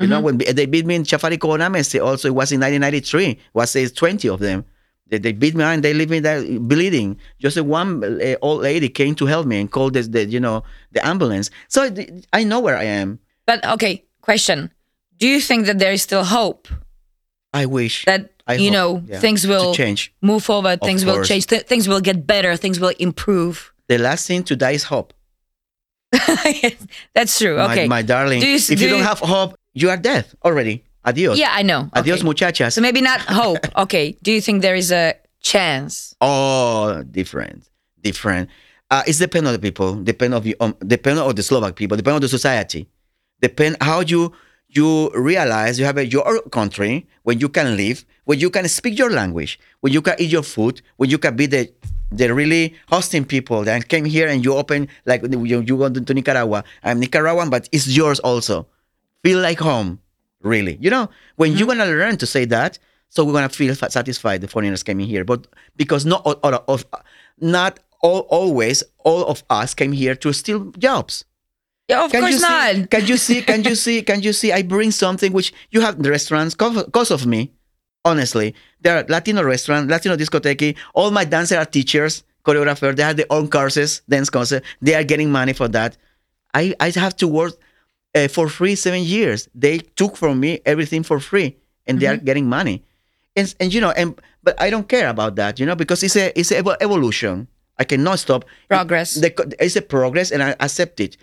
You 0.00 0.06
know, 0.08 0.20
when 0.20 0.38
they 0.38 0.64
beat 0.64 0.86
me 0.86 0.94
in 0.94 1.04
Chafari 1.04 1.36
Konames, 1.36 1.92
also 2.02 2.28
it 2.28 2.34
was 2.34 2.52
in 2.52 2.60
1993, 2.60 3.38
was 3.52 3.76
uh, 3.76 3.86
20 3.94 4.28
of 4.28 4.40
them. 4.40 4.64
They, 5.10 5.18
they 5.18 5.32
beat 5.32 5.54
me 5.54 5.64
and 5.64 5.82
they 5.82 5.92
leave 5.92 6.08
me 6.10 6.20
there 6.20 6.42
bleeding. 6.60 7.18
Just 7.40 7.56
a 7.56 7.64
one 7.64 8.02
uh, 8.04 8.36
old 8.42 8.62
lady 8.62 8.88
came 8.88 9.14
to 9.16 9.26
help 9.26 9.46
me 9.46 9.60
and 9.60 9.70
called 9.70 9.94
this, 9.94 10.08
the, 10.08 10.24
you 10.24 10.40
know, 10.40 10.62
the 10.92 11.04
ambulance. 11.06 11.50
So 11.68 11.88
I 12.32 12.44
know 12.44 12.60
where 12.60 12.76
I 12.76 12.84
am. 12.84 13.18
But 13.46 13.64
okay, 13.74 14.04
question. 14.22 14.70
Do 15.18 15.26
you 15.26 15.40
think 15.40 15.66
that 15.66 15.78
there 15.78 15.92
is 15.92 16.02
still 16.02 16.24
hope 16.24 16.68
I 17.52 17.66
wish 17.66 18.04
that 18.06 18.30
I 18.46 18.54
you 18.54 18.70
hope, 18.70 18.72
know 18.72 19.02
yeah, 19.06 19.18
things 19.18 19.46
will 19.46 19.74
change. 19.74 20.14
move 20.22 20.44
forward, 20.44 20.80
things 20.80 21.04
will 21.04 21.22
change, 21.24 21.46
th- 21.46 21.66
things 21.66 21.88
will 21.88 22.00
get 22.00 22.26
better, 22.26 22.56
things 22.56 22.78
will 22.80 22.94
improve? 22.98 23.72
The 23.88 23.98
last 23.98 24.26
thing 24.28 24.44
to 24.44 24.54
die 24.56 24.70
is 24.78 24.84
hope. 24.84 25.12
That's 27.14 27.38
true. 27.38 27.56
My- 27.56 27.72
Okay. 27.72 27.88
My, 27.88 28.02
darling. 28.02 28.40
Do 28.40 28.46
you- 28.46 28.56
if 28.56 28.66
do 28.68 28.74
you 28.76 28.88
don't 28.88 28.98
you- 29.00 29.04
have 29.04 29.18
hope, 29.18 29.54
you 29.74 29.90
are 29.90 29.96
dead 29.96 30.26
already. 30.44 30.84
Adios. 31.04 31.38
yeah, 31.38 31.50
I 31.52 31.62
know. 31.62 31.88
Adios, 31.94 32.18
Okay. 32.20 32.26
muchachas. 32.26 32.74
So 32.74 32.80
maybe 32.80 33.00
not 33.00 33.20
hope. 33.20 33.58
Okay. 33.76 34.16
Do 34.22 34.32
you 34.32 34.40
think 34.40 34.62
there 34.62 34.74
is 34.76 34.92
a 34.92 35.14
chance? 35.40 36.14
Oh, 36.20 37.02
different, 37.10 37.64
different. 38.02 38.48
Uh, 38.90 39.02
it's 39.06 39.18
depend 39.18 39.46
on 39.46 39.52
the 39.52 39.58
people, 39.58 39.94
depend 40.02 40.34
of 40.34 40.44
you, 40.46 40.54
um, 40.60 40.74
depend 40.86 41.18
on 41.18 41.34
the 41.34 41.42
Slovak 41.42 41.76
people, 41.76 41.96
depend 41.96 42.16
on 42.16 42.20
the 42.20 42.28
society, 42.28 42.88
depend 43.40 43.76
how 43.80 44.00
you 44.00 44.32
you 44.68 45.10
realize 45.14 45.78
you 45.80 45.84
have 45.86 45.96
a, 45.98 46.06
your 46.06 46.22
country 46.50 47.06
when 47.22 47.40
you 47.40 47.48
can 47.48 47.76
live, 47.76 48.04
when 48.24 48.38
you 48.38 48.50
can 48.50 48.68
speak 48.68 48.98
your 48.98 49.10
language, 49.10 49.58
when 49.80 49.92
you 49.92 50.02
can 50.02 50.14
eat 50.18 50.30
your 50.30 50.42
food, 50.42 50.82
when 50.96 51.08
you 51.10 51.18
can 51.18 51.34
be 51.36 51.46
the 51.46 51.70
the 52.12 52.34
really 52.34 52.74
hosting 52.90 53.24
people 53.24 53.62
that 53.62 53.86
came 53.88 54.04
here 54.04 54.26
and 54.28 54.44
you 54.44 54.54
open 54.54 54.88
like 55.06 55.22
you, 55.22 55.62
you 55.62 55.76
go 55.78 55.88
to 55.88 56.14
Nicaragua. 56.14 56.64
I'm 56.82 56.98
Nicaraguan, 57.00 57.48
but 57.48 57.68
it's 57.72 57.86
yours 57.88 58.18
also. 58.20 58.66
Feel 59.22 59.38
like 59.38 59.58
home, 59.60 60.00
really. 60.42 60.78
You 60.80 60.90
know, 60.90 61.10
when 61.36 61.52
you're 61.52 61.68
mm-hmm. 61.68 61.78
gonna 61.78 61.90
learn 61.90 62.16
to 62.18 62.26
say 62.26 62.44
that, 62.46 62.78
so 63.08 63.24
we're 63.24 63.32
gonna 63.32 63.48
feel 63.48 63.74
satisfied 63.74 64.40
the 64.40 64.48
foreigners 64.48 64.82
came 64.82 65.00
in 65.00 65.06
here. 65.06 65.24
But 65.24 65.46
because 65.76 66.06
not 66.06 66.22
all, 66.24 66.34
all 66.42 66.64
of, 66.68 66.84
not 67.38 67.80
all, 68.00 68.20
always 68.30 68.82
all 68.98 69.24
of 69.26 69.42
us 69.50 69.74
came 69.74 69.92
here 69.92 70.14
to 70.16 70.32
steal 70.32 70.72
jobs. 70.78 71.24
Yeah, 71.88 72.04
of 72.04 72.12
Can 72.12 72.22
course 72.22 72.40
not. 72.40 72.74
see? 72.74 72.86
Can 72.86 73.06
you 73.06 73.16
see? 73.16 73.42
Can 73.42 73.64
you 73.64 73.74
see? 73.84 74.02
Can 74.02 74.22
you 74.22 74.32
see? 74.32 74.52
I 74.52 74.62
bring 74.62 74.92
something 74.92 75.32
which 75.32 75.52
you 75.70 75.80
have 75.80 76.00
the 76.00 76.10
restaurants 76.10 76.54
because 76.54 77.10
of 77.10 77.26
me. 77.26 77.52
Honestly, 78.04 78.54
there 78.80 78.96
are 78.96 79.04
Latino 79.08 79.42
restaurant, 79.42 79.90
Latino 79.90 80.16
discotheque. 80.16 80.76
All 80.94 81.10
my 81.10 81.24
dancers 81.24 81.58
are 81.58 81.66
teachers, 81.66 82.22
choreographers. 82.44 82.96
They 82.96 83.02
have 83.02 83.16
their 83.16 83.26
own 83.28 83.48
courses, 83.48 84.02
dance 84.08 84.30
courses. 84.30 84.62
They 84.80 84.94
are 84.94 85.04
getting 85.04 85.30
money 85.30 85.52
for 85.52 85.68
that. 85.68 85.98
I 86.54 86.74
I 86.80 86.90
have 86.90 87.16
to 87.16 87.28
work 87.28 87.54
uh, 88.14 88.28
for 88.28 88.48
free 88.48 88.74
seven 88.74 89.02
years. 89.02 89.48
They 89.54 89.78
took 89.78 90.16
from 90.16 90.40
me 90.40 90.60
everything 90.66 91.02
for 91.02 91.20
free, 91.20 91.56
and 91.86 92.00
they 92.00 92.06
are 92.06 92.16
getting 92.16 92.48
money. 92.48 92.84
And 93.36 93.54
and 93.60 93.72
you 93.72 93.80
know, 93.80 93.90
and 93.90 94.20
but 94.42 94.60
I 94.60 94.70
don't 94.70 94.88
care 94.88 95.08
about 95.08 95.36
that, 95.36 95.58
you 95.60 95.66
know, 95.66 95.76
because 95.76 96.02
it's 96.02 96.16
a 96.16 96.38
it's 96.38 96.50
a 96.52 96.58
evolution. 96.80 97.48
I 97.78 97.84
cannot 97.84 98.18
stop 98.18 98.44
Progress. 98.68 99.14
The, 99.14 99.32
it's 99.58 99.76
a 99.76 99.82
progress, 99.82 100.30
and 100.32 100.42
I 100.42 100.54
accept 100.60 101.00
it. 101.00 101.16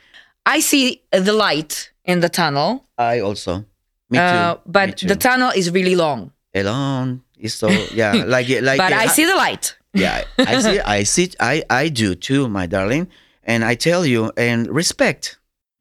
I 0.45 0.59
see 0.61 1.03
the 1.11 1.33
light 1.33 1.91
in 2.05 2.21
the 2.21 2.29
tunnel, 2.29 2.85
I 2.97 3.19
also. 3.19 3.65
Me 4.09 4.17
too. 4.17 4.23
uh, 4.23 4.55
me 4.55 4.61
but 4.65 4.97
too. 4.97 5.07
the 5.07 5.15
tunnel 5.15 5.51
is 5.55 5.69
really 5.71 5.95
long. 5.95 6.31
alone 6.55 7.21
is 7.37 7.53
so 7.53 7.67
yeah 7.93 8.13
like 8.25 8.47
like 8.61 8.77
but 8.79 8.93
uh, 8.93 8.95
I 8.95 9.07
see 9.07 9.25
the 9.25 9.35
light. 9.35 9.77
yeah 9.93 10.23
I 10.39 10.59
see 10.61 10.79
I 10.79 11.03
see 11.03 11.29
I 11.39 11.63
I 11.69 11.89
do 11.89 12.15
too 12.15 12.47
my 12.47 12.65
darling 12.65 13.09
and 13.43 13.63
I 13.65 13.75
tell 13.75 14.05
you 14.05 14.31
and 14.37 14.67
respect 14.73 15.37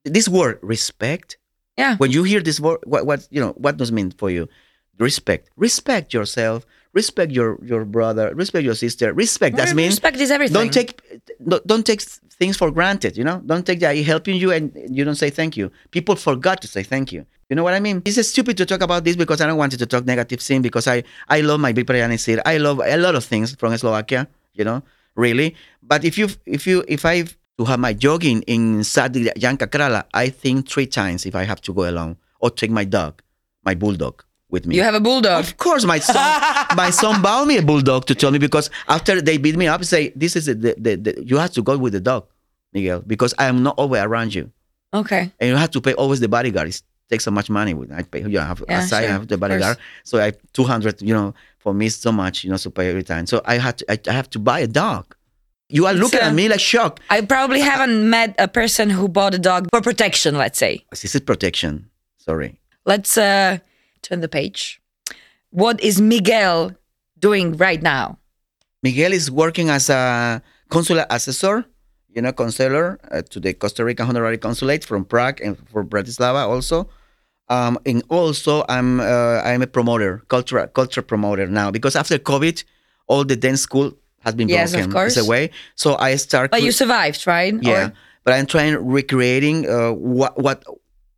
this 0.06 0.28
word 0.28 0.58
respect 0.62 1.38
Yeah. 1.76 1.96
when 1.96 2.10
you 2.10 2.22
hear 2.24 2.40
this 2.40 2.58
word 2.60 2.78
what 2.84 3.04
what 3.06 3.28
you 3.30 3.40
know 3.40 3.52
what 3.56 3.76
does 3.76 3.90
it 3.90 3.94
mean 3.94 4.10
for 4.10 4.30
you? 4.30 4.48
Respect. 4.98 5.50
Respect 5.56 6.14
yourself. 6.14 6.64
Respect 6.94 7.30
your 7.32 7.58
your 7.62 7.84
brother. 7.84 8.32
Respect 8.34 8.64
your 8.64 8.74
sister. 8.74 9.12
Respect 9.12 9.56
that 9.56 9.74
means 9.74 9.94
respect 10.00 10.16
is 10.16 10.30
everything. 10.30 10.54
don't 10.54 10.72
take 10.72 10.96
don't 11.46 11.66
don't 11.66 11.84
take 11.84 12.00
things 12.40 12.56
for 12.56 12.70
granted 12.70 13.16
you 13.16 13.24
know? 13.24 13.42
Don't 13.44 13.66
take 13.66 13.80
that 13.80 13.94
he 13.94 14.02
helping 14.02 14.36
you 14.36 14.52
and 14.52 14.72
you 14.88 15.04
don't 15.04 15.20
say 15.20 15.28
thank 15.28 15.56
you. 15.56 15.70
People 15.90 16.16
forgot 16.16 16.62
to 16.62 16.68
say 16.68 16.82
thank 16.82 17.12
you. 17.12 17.26
You 17.48 17.54
know 17.54 17.62
what 17.62 17.74
i 17.74 17.80
mean? 17.80 18.02
It's 18.04 18.18
stupid 18.26 18.56
to 18.56 18.66
talk 18.66 18.82
about 18.82 19.04
this 19.04 19.14
because 19.14 19.40
i 19.40 19.46
don't 19.46 19.58
want 19.58 19.72
you 19.72 19.78
to 19.78 19.86
talk 19.86 20.04
negative 20.04 20.40
thing 20.40 20.62
because 20.62 20.88
i 20.88 21.04
i 21.28 21.40
love 21.40 21.60
my 21.60 21.72
big 21.72 21.86
here 21.86 22.42
i 22.44 22.56
love 22.58 22.80
a 22.82 22.96
lot 22.96 23.14
of 23.14 23.24
things 23.24 23.54
from 23.54 23.76
slovakia 23.78 24.26
you 24.54 24.64
know 24.64 24.82
really. 25.16 25.56
But 25.82 26.04
if 26.04 26.18
you 26.18 26.28
if 26.46 26.66
you 26.66 26.84
if 26.86 27.04
i 27.04 27.24
to 27.58 27.64
have 27.64 27.78
my 27.80 27.92
jogging 27.92 28.42
in 28.42 28.84
Sadi 28.84 29.30
Janka 29.38 29.66
Krala, 29.66 30.04
I 30.12 30.28
think 30.28 30.68
three 30.68 30.86
times 30.86 31.24
if 31.26 31.34
I 31.34 31.44
have 31.44 31.60
to 31.62 31.72
go 31.72 31.88
alone 31.88 32.16
or 32.40 32.50
take 32.50 32.70
my 32.70 32.84
dog, 32.84 33.22
my 33.64 33.74
bulldog 33.74 34.22
with 34.50 34.66
me. 34.66 34.76
You 34.76 34.82
have 34.82 34.94
a 34.94 35.00
bulldog. 35.00 35.42
Of 35.42 35.56
course, 35.56 35.84
my 35.84 35.98
son, 35.98 36.40
my 36.76 36.90
son 36.90 37.22
bought 37.26 37.46
me 37.48 37.56
a 37.56 37.62
bulldog 37.62 38.06
to 38.06 38.14
tell 38.14 38.30
me 38.30 38.38
because 38.38 38.70
after 38.88 39.20
they 39.20 39.38
beat 39.38 39.56
me 39.56 39.66
up, 39.68 39.84
say 39.84 40.10
this 40.14 40.36
is 40.36 40.46
the, 40.46 40.54
the, 40.54 40.74
the, 40.78 40.96
the 40.96 41.24
you 41.24 41.38
have 41.38 41.52
to 41.52 41.62
go 41.62 41.78
with 41.78 41.94
the 41.94 42.00
dog, 42.00 42.26
Miguel, 42.72 43.00
because 43.06 43.32
I 43.38 43.46
am 43.46 43.62
not 43.62 43.74
always 43.78 44.02
around 44.02 44.34
you, 44.34 44.52
Okay. 44.92 45.30
and 45.40 45.48
you 45.50 45.56
have 45.56 45.70
to 45.70 45.80
pay 45.80 45.94
always 45.94 46.20
the 46.20 46.28
bodyguard. 46.28 46.68
It 46.68 46.82
takes 47.08 47.24
so 47.24 47.30
much 47.30 47.48
money. 47.48 47.72
With 47.72 47.90
I 47.90 48.02
pay, 48.02 48.20
you 48.20 48.28
know, 48.28 48.40
I 48.40 48.44
have 48.46 48.62
Yeah, 48.68 48.78
aside, 48.80 49.04
I 49.04 49.12
have 49.12 49.28
the 49.28 49.38
bodyguard, 49.38 49.78
so 50.04 50.18
I 50.20 50.32
two 50.52 50.64
hundred. 50.64 51.00
You 51.00 51.14
know, 51.14 51.34
for 51.58 51.72
me, 51.72 51.88
so 51.88 52.12
much. 52.12 52.44
You 52.44 52.50
know, 52.50 52.58
to 52.58 52.70
pay 52.70 52.90
every 52.90 53.02
time. 53.02 53.26
So 53.26 53.40
I 53.46 53.56
had 53.58 53.78
to, 53.78 53.90
I, 53.90 53.98
I 54.08 54.12
have 54.12 54.28
to 54.30 54.38
buy 54.38 54.60
a 54.60 54.66
dog. 54.66 55.15
You 55.68 55.86
are 55.86 55.94
looking 55.94 56.20
uh, 56.20 56.26
at 56.26 56.34
me 56.34 56.48
like 56.48 56.60
shocked. 56.60 57.02
I 57.10 57.20
probably 57.22 57.60
haven't 57.60 58.08
met 58.08 58.34
a 58.38 58.46
person 58.46 58.88
who 58.90 59.08
bought 59.08 59.34
a 59.34 59.38
dog 59.38 59.66
for 59.70 59.80
protection, 59.80 60.36
let's 60.36 60.58
say. 60.58 60.84
This 60.90 61.04
is 61.14 61.20
protection. 61.20 61.90
Sorry. 62.18 62.60
Let's 62.84 63.18
uh, 63.18 63.58
turn 64.02 64.20
the 64.20 64.28
page. 64.28 64.80
What 65.50 65.80
is 65.80 66.00
Miguel 66.00 66.76
doing 67.18 67.56
right 67.56 67.82
now? 67.82 68.18
Miguel 68.82 69.12
is 69.12 69.28
working 69.30 69.70
as 69.70 69.90
a 69.90 70.40
consular 70.68 71.04
assessor, 71.10 71.64
you 72.08 72.22
know, 72.22 72.32
consular 72.32 73.00
uh, 73.10 73.22
to 73.30 73.40
the 73.40 73.52
Costa 73.52 73.84
Rica 73.84 74.04
Honorary 74.04 74.38
Consulate 74.38 74.84
from 74.84 75.04
Prague 75.04 75.40
and 75.40 75.56
for 75.68 75.84
Bratislava 75.84 76.46
also. 76.46 76.88
Um, 77.48 77.78
and 77.86 78.02
also, 78.08 78.64
I'm 78.68 79.00
uh, 79.00 79.40
I'm 79.44 79.62
a 79.62 79.66
promoter, 79.66 80.22
cultural 80.28 80.66
culture 80.68 81.02
promoter 81.02 81.46
now 81.46 81.70
because 81.70 81.96
after 81.96 82.18
COVID, 82.18 82.62
all 83.06 83.24
the 83.24 83.36
dance 83.36 83.62
school 83.62 83.96
has 84.26 84.34
been 84.34 84.48
Yes, 84.48 84.74
of 84.74 84.90
course. 84.90 85.16
It's 85.16 85.26
away. 85.26 85.50
So 85.76 85.96
I 85.96 86.16
start. 86.16 86.50
But 86.50 86.58
cre- 86.60 86.66
you 86.66 86.72
survived, 86.72 87.26
right? 87.26 87.54
yeah, 87.62 87.86
Or- 87.86 87.92
but 88.24 88.34
I'm 88.34 88.46
trying 88.46 88.74
recreating 88.84 89.68
uh, 89.70 89.92
what 89.92 90.36
what 90.36 90.64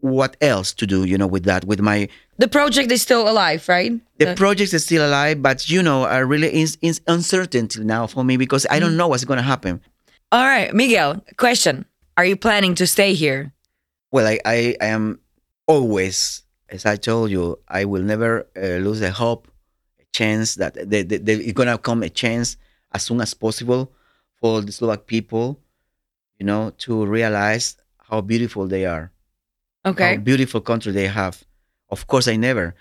what 0.01 0.37
else 0.41 0.73
to 0.75 0.87
do, 0.87 1.05
you 1.05 1.17
know, 1.19 1.27
with 1.27 1.45
that, 1.45 1.65
with 1.65 1.81
my 1.81 2.09
the 2.37 2.47
project 2.47 2.93
is 2.93 3.03
still 3.03 3.29
alive, 3.29 3.69
right? 3.69 3.93
the 4.19 4.35
project 4.35 4.73
is 4.75 4.85
still 4.85 5.05
alive, 5.11 5.43
but 5.43 5.69
you 5.71 5.83
know, 5.83 6.05
I 6.05 6.19
really 6.19 6.51
is, 6.63 6.77
is 6.83 7.01
uncertainty 7.07 7.83
now 7.85 8.07
for 8.07 8.23
me 8.25 8.37
because 8.37 8.65
I 8.71 8.77
Mm. 8.77 8.81
don't 8.83 8.97
know 8.97 9.09
what's 9.09 9.25
going 9.25 9.39
to 9.39 9.49
happen. 9.55 9.81
All 10.31 10.45
right, 10.45 10.73
Miguel, 10.75 11.25
question. 11.37 11.85
Are 12.17 12.25
you 12.27 12.37
planning 12.37 12.75
to 12.77 12.87
stay 12.87 13.15
here? 13.15 13.53
Well, 14.13 14.27
I, 14.27 14.39
I, 14.45 14.77
I 14.81 14.87
am 14.87 15.19
always, 15.67 16.43
as 16.69 16.85
I 16.87 16.97
told 16.97 17.31
you, 17.31 17.59
I 17.69 17.85
will 17.85 18.03
never 18.03 18.47
uh, 18.57 18.79
lose 18.87 19.01
a 19.03 19.11
hope, 19.11 19.49
a 20.01 20.05
chance 20.13 20.55
that 20.57 20.75
there 20.91 21.05
the, 21.05 21.19
the, 21.19 21.33
it's 21.33 21.53
going 21.53 21.69
to 21.69 21.79
come 21.79 22.03
a 22.03 22.11
chance 22.11 22.57
as 22.93 23.03
soon 23.03 23.21
as 23.21 23.35
possible 23.35 23.93
for 24.41 24.61
the 24.61 24.73
Slovak 24.73 25.07
people, 25.07 25.59
you 26.39 26.47
know, 26.47 26.71
to 26.79 27.05
realize 27.07 27.77
how 27.99 28.21
beautiful 28.21 28.67
they 28.67 28.87
are, 28.87 29.11
Okay. 29.85 30.17
how 30.17 30.21
beautiful 30.23 30.61
country 30.61 30.93
they 30.93 31.07
have. 31.09 31.43
Of 31.91 32.07
course, 32.07 32.29
I 32.29 32.37
never. 32.37 32.75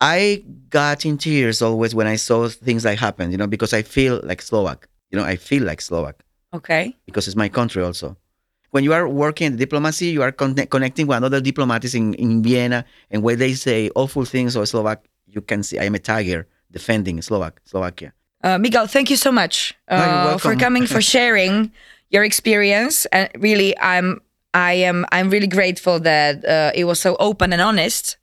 I 0.00 0.44
got 0.70 1.04
in 1.04 1.18
tears 1.18 1.60
always 1.62 1.94
when 1.94 2.06
I 2.06 2.16
saw 2.16 2.48
things 2.48 2.84
like 2.84 2.98
happened, 2.98 3.32
you 3.32 3.38
know, 3.38 3.46
because 3.50 3.72
I 3.74 3.82
feel 3.82 4.20
like 4.22 4.42
Slovak. 4.42 4.88
You 5.10 5.18
know, 5.18 5.24
I 5.24 5.36
feel 5.36 5.64
like 5.64 5.80
Slovak 5.80 6.22
Okay. 6.54 6.94
because 7.06 7.26
it's 7.26 7.36
my 7.36 7.48
country 7.48 7.82
also. 7.82 8.16
When 8.70 8.84
you 8.84 8.92
are 8.92 9.08
working 9.08 9.46
in 9.46 9.56
diplomacy, 9.56 10.12
you 10.12 10.20
are 10.22 10.30
conne- 10.30 10.68
connecting 10.68 11.06
with 11.08 11.24
other 11.24 11.40
diplomats 11.40 11.94
in, 11.94 12.12
in 12.14 12.42
Vienna, 12.42 12.84
and 13.10 13.22
when 13.24 13.38
they 13.38 13.54
say 13.54 13.88
awful 13.96 14.24
things 14.28 14.54
or 14.56 14.66
Slovak, 14.66 15.02
you 15.26 15.40
can 15.40 15.62
see 15.62 15.78
I 15.80 15.84
am 15.88 15.94
a 15.96 15.98
tiger 15.98 16.46
defending 16.70 17.20
Slovak, 17.22 17.60
Slovakia. 17.64 18.12
Uh, 18.42 18.58
Miguel, 18.58 18.86
thank 18.86 19.10
you 19.10 19.16
so 19.16 19.32
much 19.32 19.74
uh, 19.88 20.38
for 20.38 20.54
coming, 20.56 20.86
for 20.86 21.00
sharing 21.14 21.72
your 22.10 22.24
experience. 22.24 23.06
And 23.06 23.28
really, 23.38 23.76
I'm, 23.78 24.20
I 24.54 24.74
am, 24.74 25.04
I'm 25.12 25.28
really 25.30 25.46
grateful 25.48 25.98
that 26.00 26.44
uh, 26.44 26.70
it 26.74 26.84
was 26.84 27.00
so 27.00 27.16
open 27.18 27.52
and 27.52 27.60
honest, 27.60 28.16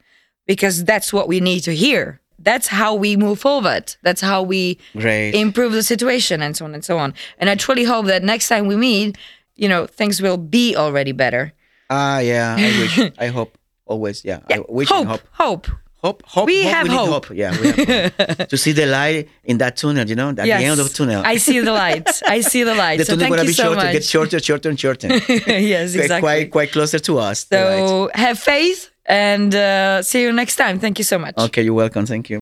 because 0.48 0.84
that's 0.86 1.12
what 1.12 1.28
we 1.28 1.40
need 1.40 1.62
to 1.62 1.76
hear. 1.76 2.20
that's 2.40 2.68
how 2.68 2.94
we 2.94 3.18
move 3.18 3.40
forward. 3.40 3.96
That's 4.04 4.22
how 4.22 4.44
we 4.44 4.78
Great. 4.94 5.34
improve 5.34 5.72
the 5.74 5.82
situation 5.82 6.42
and 6.44 6.56
so 6.56 6.66
on 6.66 6.74
and 6.76 6.86
so 6.86 6.98
on. 7.00 7.14
And 7.40 7.50
I 7.50 7.56
truly 7.56 7.86
hope 7.86 8.06
that 8.06 8.22
next 8.24 8.48
time 8.50 8.68
we 8.68 8.76
meet, 8.76 9.18
you 9.56 9.68
know, 9.68 9.88
things 9.88 10.22
will 10.22 10.38
be 10.38 10.76
already 10.76 11.12
better. 11.12 11.54
Ah, 11.90 12.20
yeah. 12.20 12.56
I 12.58 12.70
wish. 12.82 13.12
I 13.26 13.28
hope. 13.28 13.58
Always. 13.86 14.24
Yeah. 14.24 14.40
I 14.52 14.62
wish 14.70 14.90
hope, 14.90 15.00
and 15.02 15.10
hope. 15.10 15.22
hope. 15.32 15.68
Hope. 16.06 16.22
Hope. 16.28 16.46
We 16.46 16.64
hope, 16.64 16.74
have 16.74 16.88
need 16.88 17.10
hope. 17.16 17.30
Yeah. 17.32 17.60
We 17.60 17.68
have 17.72 18.14
hope. 18.16 18.50
to 18.54 18.58
see 18.58 18.74
the 18.74 18.86
light 18.86 19.28
in 19.44 19.58
that 19.58 19.76
tunnel. 19.78 20.08
You 20.08 20.16
know, 20.16 20.30
at 20.30 20.36
the 20.36 20.52
end 20.52 20.80
of 20.80 20.88
the 20.90 20.94
tunnel. 20.94 21.24
I 21.26 21.38
see 21.38 21.60
the 21.62 21.72
light. 21.74 22.08
I 22.28 22.42
see 22.42 22.62
the 22.64 22.76
light. 22.76 22.98
the 23.00 23.06
so 23.06 23.16
tunnel 23.16 23.30
gonna 23.30 23.46
be 23.46 23.54
so 23.54 23.64
shorter, 23.64 23.82
much. 23.82 23.94
get 23.94 24.04
shorter, 24.04 24.40
shorter, 24.40 24.70
and 24.70 24.80
shorter. 24.80 25.08
yes, 25.48 25.96
exactly. 25.96 26.22
Quite, 26.22 26.52
quite 26.52 26.72
closer 26.72 27.00
to 27.00 27.18
us. 27.18 27.48
so 27.52 28.12
have 28.14 28.38
faith 28.38 28.92
and 29.08 29.56
uh, 29.56 30.04
see 30.04 30.22
you 30.22 30.32
next 30.32 30.58
time. 30.58 30.80
Thank 30.80 31.00
you 31.00 31.04
so 31.04 31.18
much. 31.18 31.36
Okay, 31.38 31.64
you're 31.64 31.74
welcome. 31.74 32.06
Thank 32.06 32.30
you. 32.30 32.40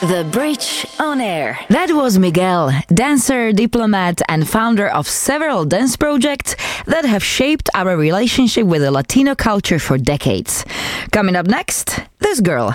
The 0.00 0.26
Bridge 0.32 0.86
on 0.98 1.20
Air. 1.20 1.58
That 1.68 1.92
was 1.92 2.18
Miguel, 2.18 2.72
dancer, 2.88 3.52
diplomat, 3.52 4.22
and 4.30 4.48
founder 4.48 4.88
of 4.88 5.06
several 5.06 5.66
dance 5.66 5.94
projects 5.94 6.56
that 6.86 7.04
have 7.04 7.22
shaped 7.22 7.68
our 7.74 7.98
relationship 7.98 8.66
with 8.66 8.80
the 8.80 8.90
Latino 8.90 9.34
culture 9.34 9.78
for 9.78 9.98
decades. 9.98 10.64
Coming 11.12 11.36
up 11.36 11.46
next, 11.46 12.00
this 12.20 12.40
girl. 12.40 12.74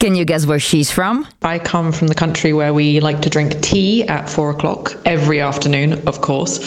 Can 0.00 0.16
you 0.16 0.24
guess 0.24 0.46
where 0.46 0.58
she's 0.58 0.90
from? 0.90 1.28
I 1.42 1.60
come 1.60 1.92
from 1.92 2.08
the 2.08 2.14
country 2.16 2.52
where 2.52 2.74
we 2.74 2.98
like 2.98 3.22
to 3.22 3.30
drink 3.30 3.60
tea 3.60 4.02
at 4.08 4.28
four 4.28 4.50
o'clock 4.50 4.96
every 5.04 5.40
afternoon, 5.40 5.92
of 6.08 6.22
course. 6.22 6.58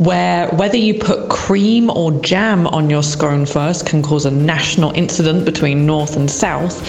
Where 0.00 0.48
whether 0.48 0.78
you 0.78 0.94
put 0.94 1.28
cream 1.28 1.90
or 1.90 2.10
jam 2.22 2.66
on 2.66 2.88
your 2.88 3.02
scone 3.02 3.44
first 3.44 3.84
can 3.84 4.02
cause 4.02 4.24
a 4.24 4.30
national 4.30 4.92
incident 4.92 5.44
between 5.44 5.84
North 5.84 6.16
and 6.16 6.30
South, 6.30 6.82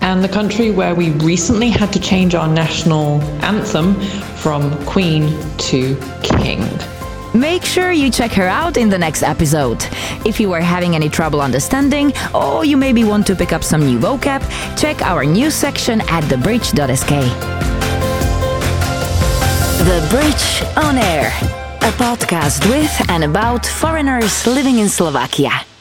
and 0.00 0.22
the 0.22 0.28
country 0.28 0.70
where 0.70 0.94
we 0.94 1.10
recently 1.10 1.70
had 1.70 1.92
to 1.92 1.98
change 1.98 2.36
our 2.36 2.46
national 2.46 3.20
anthem 3.42 4.00
from 4.36 4.70
Queen 4.86 5.36
to 5.58 6.00
King. 6.22 6.62
Make 7.34 7.64
sure 7.64 7.90
you 7.90 8.12
check 8.12 8.30
her 8.34 8.46
out 8.46 8.76
in 8.76 8.88
the 8.88 8.98
next 8.98 9.24
episode. 9.24 9.84
If 10.24 10.38
you 10.38 10.52
are 10.52 10.60
having 10.60 10.94
any 10.94 11.08
trouble 11.08 11.40
understanding, 11.40 12.12
or 12.32 12.64
you 12.64 12.76
maybe 12.76 13.02
want 13.02 13.26
to 13.26 13.34
pick 13.34 13.52
up 13.52 13.64
some 13.64 13.80
new 13.80 13.98
vocab, 13.98 14.40
check 14.78 15.02
our 15.02 15.24
news 15.24 15.54
section 15.56 16.00
at 16.02 16.22
thebridge.sk. 16.30 17.10
The 19.82 20.06
Bridge 20.10 20.86
on 20.86 20.96
Air, 20.96 21.32
a 21.82 21.90
podcast 21.98 22.62
with 22.70 23.10
and 23.10 23.24
about 23.24 23.66
foreigners 23.66 24.46
living 24.46 24.78
in 24.78 24.88
Slovakia. 24.88 25.71